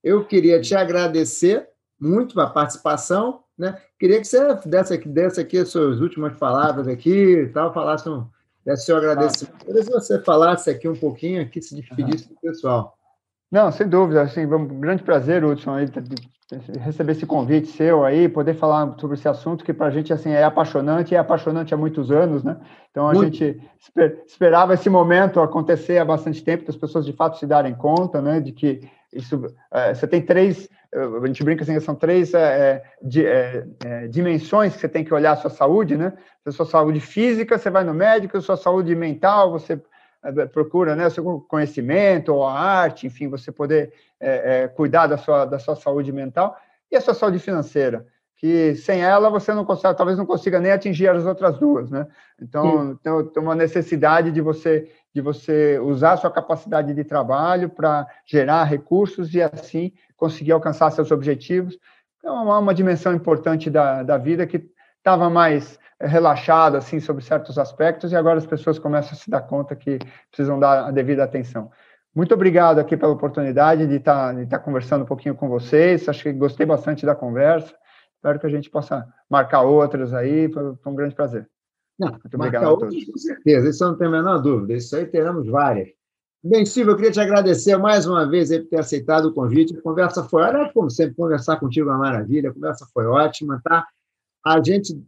[0.03, 1.67] Eu queria te agradecer
[1.99, 3.79] muito pela participação, né?
[3.99, 8.09] Queria que você desse aqui, desse aqui as suas últimas palavras aqui e tal, falasse
[8.09, 8.25] um,
[8.65, 9.63] desse seu agradecimento.
[9.63, 12.97] Queria que você falasse aqui um pouquinho, aqui, se despedisse do pessoal.
[13.51, 15.85] Não, sem dúvida, assim, um grande prazer, Hudson, aí,
[16.79, 20.31] receber esse convite seu aí, poder falar sobre esse assunto que para a gente assim
[20.31, 22.57] é apaixonante, e é apaixonante há muitos anos, né?
[22.89, 23.35] Então a Muito.
[23.35, 23.61] gente
[24.25, 28.39] esperava esse momento acontecer há bastante tempo, das pessoas de fato se darem conta, né,
[28.39, 28.81] de que
[29.13, 33.65] isso, é, você tem três, a gente brinca assim, são três é, de, é,
[34.09, 36.13] dimensões que você tem que olhar a sua saúde, né?
[36.45, 39.81] A sua saúde física, você vai no médico, a sua saúde mental, você
[40.51, 45.17] procura né, o seu conhecimento ou a arte, enfim, você poder é, é, cuidar da
[45.17, 46.55] sua, da sua saúde mental
[46.91, 48.05] e a sua saúde financeira,
[48.35, 52.07] que sem ela você não consegue, talvez não consiga nem atingir as outras duas, né?
[52.39, 57.69] Então, tem, tem uma necessidade de você de você usar a sua capacidade de trabalho
[57.69, 61.77] para gerar recursos e assim conseguir alcançar seus objetivos.
[62.23, 64.65] É uma, uma dimensão importante da, da vida que
[64.97, 69.41] estava mais relaxado assim sobre certos aspectos e agora as pessoas começam a se dar
[69.41, 69.99] conta que
[70.29, 71.71] precisam dar a devida atenção.
[72.13, 76.07] Muito obrigado aqui pela oportunidade de estar, de estar conversando um pouquinho com vocês.
[76.09, 77.73] Acho que gostei bastante da conversa.
[78.15, 80.51] Espero que a gente possa marcar outras aí.
[80.51, 81.49] Foi, foi um grande prazer.
[81.97, 83.05] Não, Muito obrigado a todos.
[83.05, 84.73] Com certeza, isso não tem a menor dúvida.
[84.73, 85.89] Isso aí teremos várias.
[86.43, 89.77] Bem, Silvio, eu queria te agradecer mais uma vez por ter aceitado o convite.
[89.77, 92.49] A conversa foi, olha, como sempre, conversar contigo é uma maravilha.
[92.49, 93.87] A conversa foi ótima, tá?
[94.43, 94.99] A gente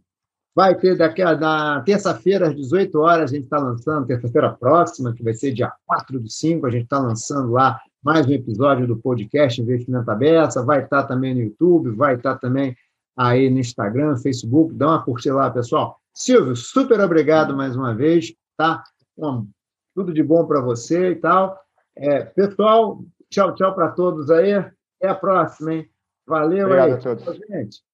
[0.54, 5.12] Vai ter daqui a na terça-feira, às 18 horas, a gente está lançando, terça-feira próxima,
[5.12, 8.86] que vai ser dia 4 do 5, a gente está lançando lá mais um episódio
[8.86, 10.62] do podcast Investimento Aberta.
[10.62, 12.76] Vai estar tá também no YouTube, vai estar tá também
[13.16, 14.72] aí no Instagram, Facebook.
[14.74, 15.98] Dá uma curtida lá, pessoal.
[16.14, 18.84] Silvio, super obrigado mais uma vez, tá?
[19.18, 19.46] Bom,
[19.92, 21.58] tudo de bom para você e tal.
[21.96, 24.52] É, pessoal, tchau, tchau para todos aí.
[24.52, 25.90] Até a próxima, hein?
[26.24, 26.94] Valeu Obrigado aí.
[26.94, 27.24] a todos.
[27.48, 27.93] Gente.